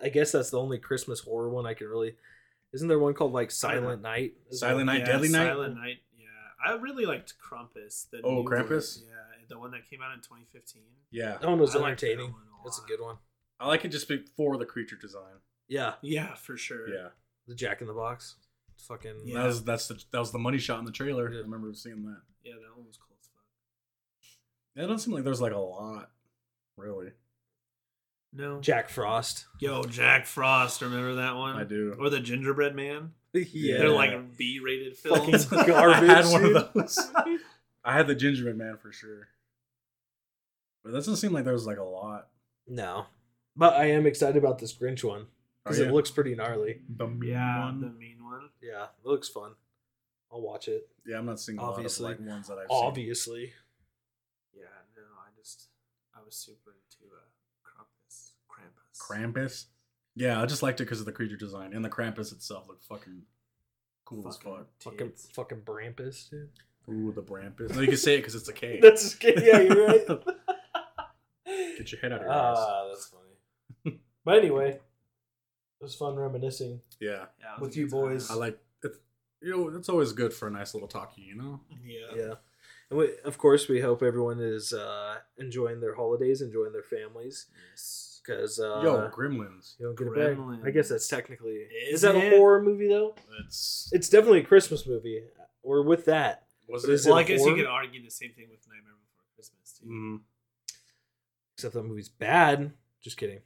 [0.00, 2.14] I guess that's the only Christmas horror one I can really.
[2.72, 4.34] Isn't there one called like Silent Night?
[4.50, 4.70] as well?
[4.70, 5.46] Silent Night, Yeah, Deadly Night.
[5.48, 5.96] Silent Night.
[6.18, 6.26] Yeah,
[6.66, 8.10] I really liked Krampus.
[8.10, 8.46] The Oh, new one.
[8.52, 9.00] Krampus?
[9.06, 9.12] Yeah,
[9.48, 10.82] the one that came out in 2015.
[11.10, 12.32] Yeah, That one was I liked that entertaining.
[12.32, 13.16] one a That's a good one.
[13.58, 15.40] I like it just before the creature design.
[15.68, 16.88] Yeah, Yeah, for sure.
[16.88, 17.08] Yeah,
[17.46, 18.36] the Jack in the Box.
[18.88, 19.38] Fucking Yeah.
[19.40, 21.32] that was that's the that was the money shot in the trailer.
[21.32, 21.38] Yeah.
[21.38, 22.20] I remember seeing that.
[22.44, 23.44] yeah, that one was cool as fuck.
[24.76, 26.10] It doesn't seem like there's like a lot,
[26.76, 27.12] really.
[28.36, 29.46] No, Jack Frost.
[29.60, 30.82] yo, Jack Frost.
[30.82, 31.56] Remember that one?
[31.56, 31.96] I do.
[31.98, 33.12] Or the Gingerbread Man.
[33.32, 35.46] yeah, They're like B-rated Fucking films.
[35.46, 36.10] garbage.
[36.10, 36.98] I had one of those.
[37.84, 39.28] I had the gingerbread man for sure.
[40.82, 42.28] But that doesn't seem like there was like a lot.
[42.66, 43.06] No,
[43.56, 45.26] but I am excited about this Grinch one oh,
[45.64, 46.80] because Are it looks pretty gnarly.
[46.88, 47.80] The mean yeah, one.
[47.80, 48.50] the mean one.
[48.60, 49.52] Yeah, it looks fun.
[50.32, 50.88] I'll watch it.
[51.06, 52.04] Yeah, I'm not seeing a Obviously.
[52.04, 53.52] lot of like ones that I've Obviously,
[54.52, 54.64] Yeah,
[54.96, 55.68] no, I just
[56.14, 56.85] I was super into Krampus.
[58.98, 59.64] Krampus.
[60.14, 62.84] Yeah, I just liked it because of the creature design and the Krampus itself looked
[62.84, 63.22] fucking
[64.04, 64.66] Cool as fuck.
[64.80, 65.28] Fucking tits.
[65.32, 66.48] fucking Brampus, dude.
[66.88, 67.74] Ooh, the Brampus.
[67.74, 68.78] No, you can say it because it's a K.
[68.82, 69.44] That's just kidding.
[69.44, 70.06] Yeah, you're right.
[71.78, 72.56] Get your head out of your ass.
[72.58, 73.06] Ah, that's
[73.84, 73.98] funny.
[74.24, 74.82] but anyway, it
[75.80, 78.00] was fun reminiscing Yeah, Yeah, with you good time.
[78.08, 78.30] boys.
[78.30, 78.92] I like it.
[79.42, 81.60] You know, it's always good for a nice little talkie, you know.
[81.84, 82.16] Yeah.
[82.16, 82.34] Yeah.
[82.90, 87.46] And we, of course, we hope everyone is uh, enjoying their holidays, enjoying their families.
[87.70, 88.15] Yes.
[88.26, 89.74] Because uh, Yo, Gremlins.
[89.78, 90.66] you don't get it back.
[90.66, 91.52] I guess that's technically.
[91.88, 93.14] Is, Is that a horror movie though?
[93.44, 95.22] It's It's definitely a Christmas movie.
[95.62, 96.44] We're with that.
[96.68, 96.94] was But it?
[96.94, 99.78] is Well, it I guess you could argue the same thing with Nightmare Before Christmas
[99.78, 99.86] too.
[99.86, 100.20] Mhm.
[101.54, 102.72] Except that movie's bad.
[103.00, 103.40] Just kidding.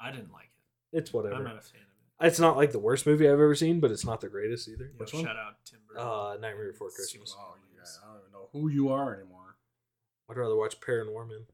[0.00, 0.50] I didn't like
[0.92, 0.98] it.
[0.98, 1.34] It's whatever.
[1.36, 1.88] I'm not a fan of
[2.22, 2.26] it.
[2.26, 4.86] It's not like the worst movie I've ever seen, but it's not the greatest either.
[4.86, 5.24] Yo, Which one?
[5.24, 6.02] Shout out Tim Burton.
[6.06, 7.34] Uh, Nightmare Before Christmas.
[7.38, 9.56] Oh, yeah, I don't even know who you are anymore.
[10.30, 11.44] I'd rather watch Paranorman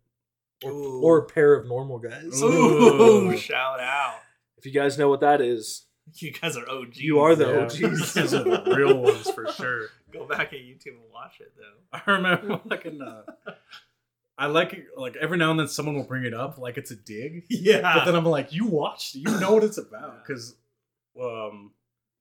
[0.65, 1.01] or, Ooh.
[1.03, 2.43] or Pair of Normal Guys.
[2.43, 3.37] Ooh, Ooh.
[3.37, 4.17] shout out.
[4.59, 6.99] If you guys know what that is, You guys are OGs.
[7.01, 8.15] You are the Yeah, OGs.
[8.15, 9.87] These are the real ones for sure.
[10.13, 11.99] Go back at YouTube and watch it though.
[11.99, 13.23] I remember like in uh,
[14.37, 16.91] I like it, like every now and then someone will bring it up like it's
[16.91, 17.81] a dig, Yeah.
[17.83, 20.57] but then I'm like, you watched, it, you know what it's about, because
[21.21, 21.73] um,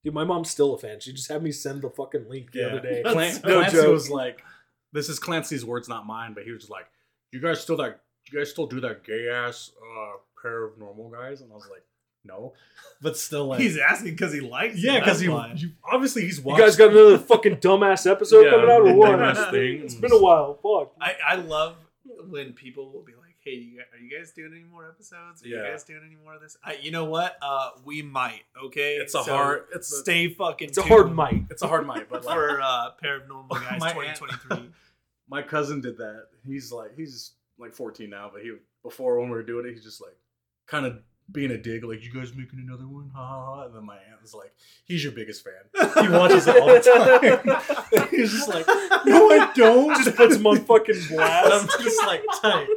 [0.04, 1.00] dude, my mom's still a fan.
[1.00, 3.02] She just had me send the fucking link the yeah, other day.
[3.04, 4.44] That's Clan- so- No Clancy was like,
[4.92, 6.88] this is Clancy's words, not mine, but he was just like,
[7.32, 8.02] you guys still that,
[8.32, 11.68] you guys still do that gay ass uh pair of normal guys, and I was
[11.70, 11.84] like,
[12.26, 12.54] no,
[13.02, 14.80] but still like, He's asking because he likes it.
[14.82, 18.52] yeah, because he you, you obviously he's You guys got another fucking dumbass episode Yeah,
[18.52, 19.12] coming out or what?
[19.12, 19.82] dumbass thing.
[19.84, 20.54] It's been a while.
[20.56, 20.94] Fuck.
[21.02, 21.76] I, I love
[22.30, 25.44] when people will be like, "Hey, you guys, are you guys doing any more episodes?
[25.44, 25.58] Are Yeah.
[25.66, 27.38] you guys doing any more of this?" I, you know what?
[27.42, 28.42] Uh, we might.
[28.66, 30.70] Okay, It's a So hard, it's a, Stay fucking.
[30.70, 31.46] It's a hard might.
[31.50, 32.10] it's a hard might.
[32.10, 34.70] but like, for uh, Paranormal Guys My aunt- 2023.
[35.30, 36.26] my cousin did that.
[36.46, 39.84] He's like he's like 14 now, but he before when we were doing it, he's
[39.84, 40.16] just like
[40.68, 41.00] kind of
[41.32, 43.66] being a dig, like you guys making another one, ha ha ha.
[43.66, 44.52] And then my aunt was like,
[44.86, 46.02] he's your biggest fan.
[46.04, 46.80] He watches it all the
[47.92, 48.08] time.
[48.12, 48.66] he's just like,
[49.06, 49.96] no, I don't.
[50.04, 51.52] Just puts him on fucking And blast.
[51.78, 52.68] I'm just like tight.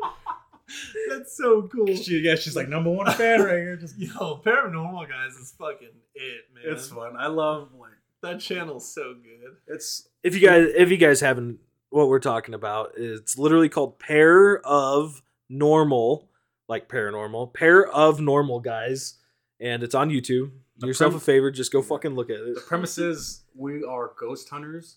[1.08, 1.86] That's so cool.
[1.94, 3.76] She, yeah, she's like number one fan right here.
[3.76, 6.64] Just, Yo, Paranormal Guys is fucking it, man.
[6.66, 7.14] it's fun.
[7.18, 7.90] I love like
[8.22, 9.56] That channel's so good.
[9.66, 11.58] it's if you guys if you guys haven't
[11.92, 16.28] what we're talking about it's literally called pair of normal
[16.68, 19.18] like paranormal pair of normal guys
[19.60, 22.60] and it's on youtube do yourself a favor just go fucking look at it the
[22.62, 24.96] premise is we are ghost hunters,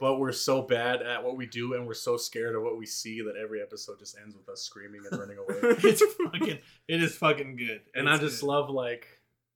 [0.00, 2.84] but we're so bad at what we do and we're so scared of what we
[2.84, 5.54] see that every episode just ends with us screaming and running away.
[5.84, 6.58] It's fucking.
[6.88, 7.82] It is fucking good.
[7.94, 8.48] and I just good.
[8.48, 9.06] love like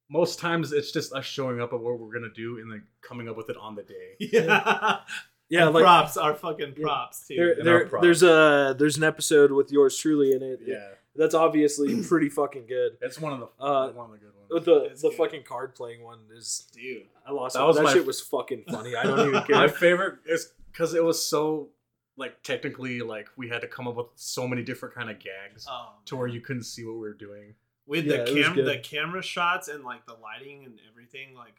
[0.09, 3.27] most times it's just us showing up at what we're gonna do and then coming
[3.27, 4.15] up with it on the day.
[4.19, 4.99] Yeah.
[5.51, 6.83] yeah like props are fucking Yeah.
[6.83, 7.35] props too.
[7.35, 8.01] there, there- props.
[8.03, 12.65] there's a there's an episode with yours truly in it Yeah, that's obviously pretty fucking
[12.67, 14.65] good it's one of the Uh, one of the good ones.
[14.65, 15.17] the It's the good.
[15.17, 17.03] fucking card playing one is Dude.
[17.27, 19.55] i lost That that, was that my- shit was fucking funny i don't even care.
[19.55, 21.69] My favorite is because it was so
[22.17, 25.65] like technically like we had to come up with so many different kind of gags
[25.69, 27.55] Oh, to where you couldn't see what we were doing.
[27.87, 31.55] with Yeah, the cam the camera shots and like the lighting and everything like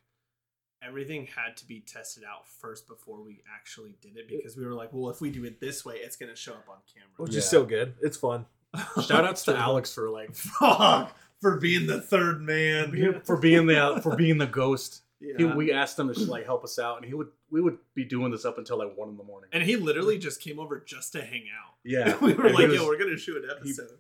[0.87, 4.74] everything had to be tested out first before we actually did it because we were
[4.74, 7.33] like well if we do it this way it's gonna show up on camera which
[7.33, 7.39] Yeah.
[7.39, 8.47] is so good it's fun
[9.07, 14.01] Shout outs to Alex for like fuck for being the third man for being the
[14.03, 15.03] for being the ghost.
[15.20, 15.35] yeah.
[15.39, 18.05] He, we asked him to like help us out, and he would we would be
[18.05, 19.51] doing this up until like one in the morning.
[19.53, 22.68] and he literally just came over just to hang out yeah, we were and like
[22.68, 23.99] was- yo we're gonna shoot an episode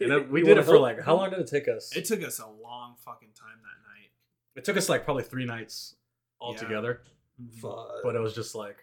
[0.00, 0.82] and then we did it for help?
[0.82, 1.94] like how long did it take us?
[1.94, 3.93] it took us a long fucking time that night
[4.56, 5.96] It took us like probably three nights
[6.38, 6.58] all Yeah.
[6.60, 7.02] together,
[7.60, 7.88] Fuck.
[8.02, 8.78] but it was just like,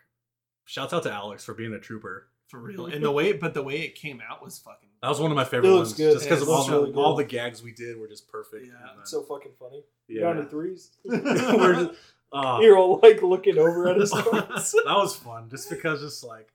[0.66, 2.28] shouts out to Alex for being a trooper.
[2.48, 2.88] for real.
[2.88, 5.38] And the way but the way it came out was fucking That was one of
[5.38, 6.14] my favorite It ones, good.
[6.16, 8.66] just because It all, the, really all the gags we did were just perfect.
[8.66, 9.86] Yeah, then- so fucking funny.
[10.10, 10.92] Yeah, down to threes?
[11.06, 12.00] We're just-
[12.34, 14.12] uh, you're all like looking over at us.
[14.84, 16.50] That was fun just because just like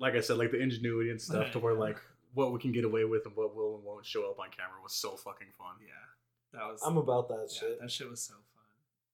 [0.00, 1.96] like i said like the ingenuity and stuff to where like
[2.34, 4.80] what we can get away with and what will and won't show up on camera
[4.82, 5.74] was so fucking fun.
[5.80, 5.92] Yeah
[6.52, 7.80] that was i'm about that yeah, shit.
[7.80, 8.42] that shit was so fun.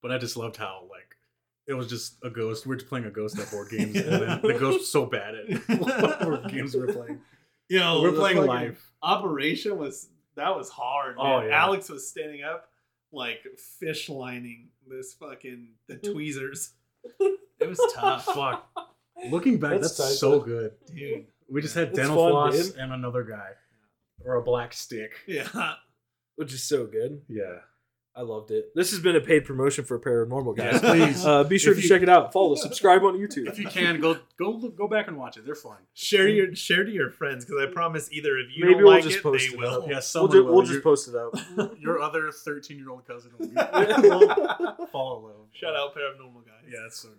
[0.02, 1.16] But i just loved how like
[1.66, 2.66] it was just a ghost.
[2.66, 5.06] We are just playing a ghost at board games and then the ghost was so
[5.06, 7.20] bad at what games we were playing.
[7.70, 8.92] You know we're playing fucking live.
[9.02, 11.64] Operation was that was hard Oh, yeah.
[11.64, 12.68] alex was standing up
[13.12, 13.38] like
[13.80, 16.72] fish lining this fucking the tweezers.
[17.18, 18.24] It was tough.
[18.34, 18.68] Fuck.
[19.30, 20.40] Looking back That's that's, so though.
[20.40, 20.72] good.
[20.94, 21.26] Dude.
[21.48, 22.76] We just had It's dental fun, floss dude.
[22.76, 23.50] and another guy.
[24.22, 25.12] Or a black stick.
[25.26, 25.48] Yeah
[26.36, 27.58] which is so good yeah
[28.16, 28.66] I loved it.
[28.76, 30.80] This has been a paid promotion for Paranormal, guys.
[30.80, 31.26] Yes, please.
[31.26, 32.32] Uh, be sure If to you- check it out.
[32.32, 33.48] Follow, subscribe on YouTube.
[33.48, 35.44] if you can, go go look- go back and watch it.
[35.44, 35.78] They're fun.
[35.94, 38.92] Share your share to your friends because I promise either if you Maybe don't we'll
[38.92, 39.68] like just it, post they it will.
[39.68, 39.88] up.
[39.88, 40.52] Yeah, we'll, someone ju- will.
[40.54, 41.34] we'll just Your- post it up.
[41.80, 45.32] Your other 13 year old cousin will, will follow.
[45.50, 46.62] Shout out paranormal guys.
[46.70, 47.18] Yeah, that's so good.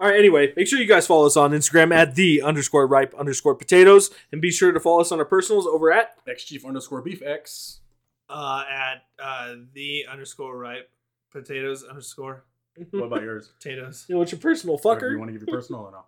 [0.00, 0.18] All right.
[0.18, 4.10] Anyway, make sure you guys follow us on Instagram at the underscore ripe underscore potatoes,
[4.32, 6.14] and be sure to follow us on our personals over at.
[6.26, 7.80] X Chief underscore beef X.
[8.30, 10.88] Uh, at uh, the underscore ripe
[11.32, 12.44] potatoes underscore
[12.92, 13.48] What about yours?
[13.58, 14.04] potatoes.
[14.08, 15.10] You know, what's your personal Or do fucker?
[15.12, 16.04] You want to give your personal or no?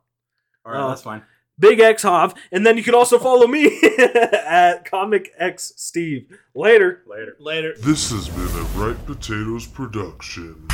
[0.64, 1.23] All right, Uh, that's fine.
[1.59, 6.27] Big X Hov, and then you can also follow me at Comic X Steve.
[6.55, 7.03] Later.
[7.07, 7.37] Later.
[7.39, 7.75] Later.
[7.79, 10.66] This has been a Ripe Potatoes production.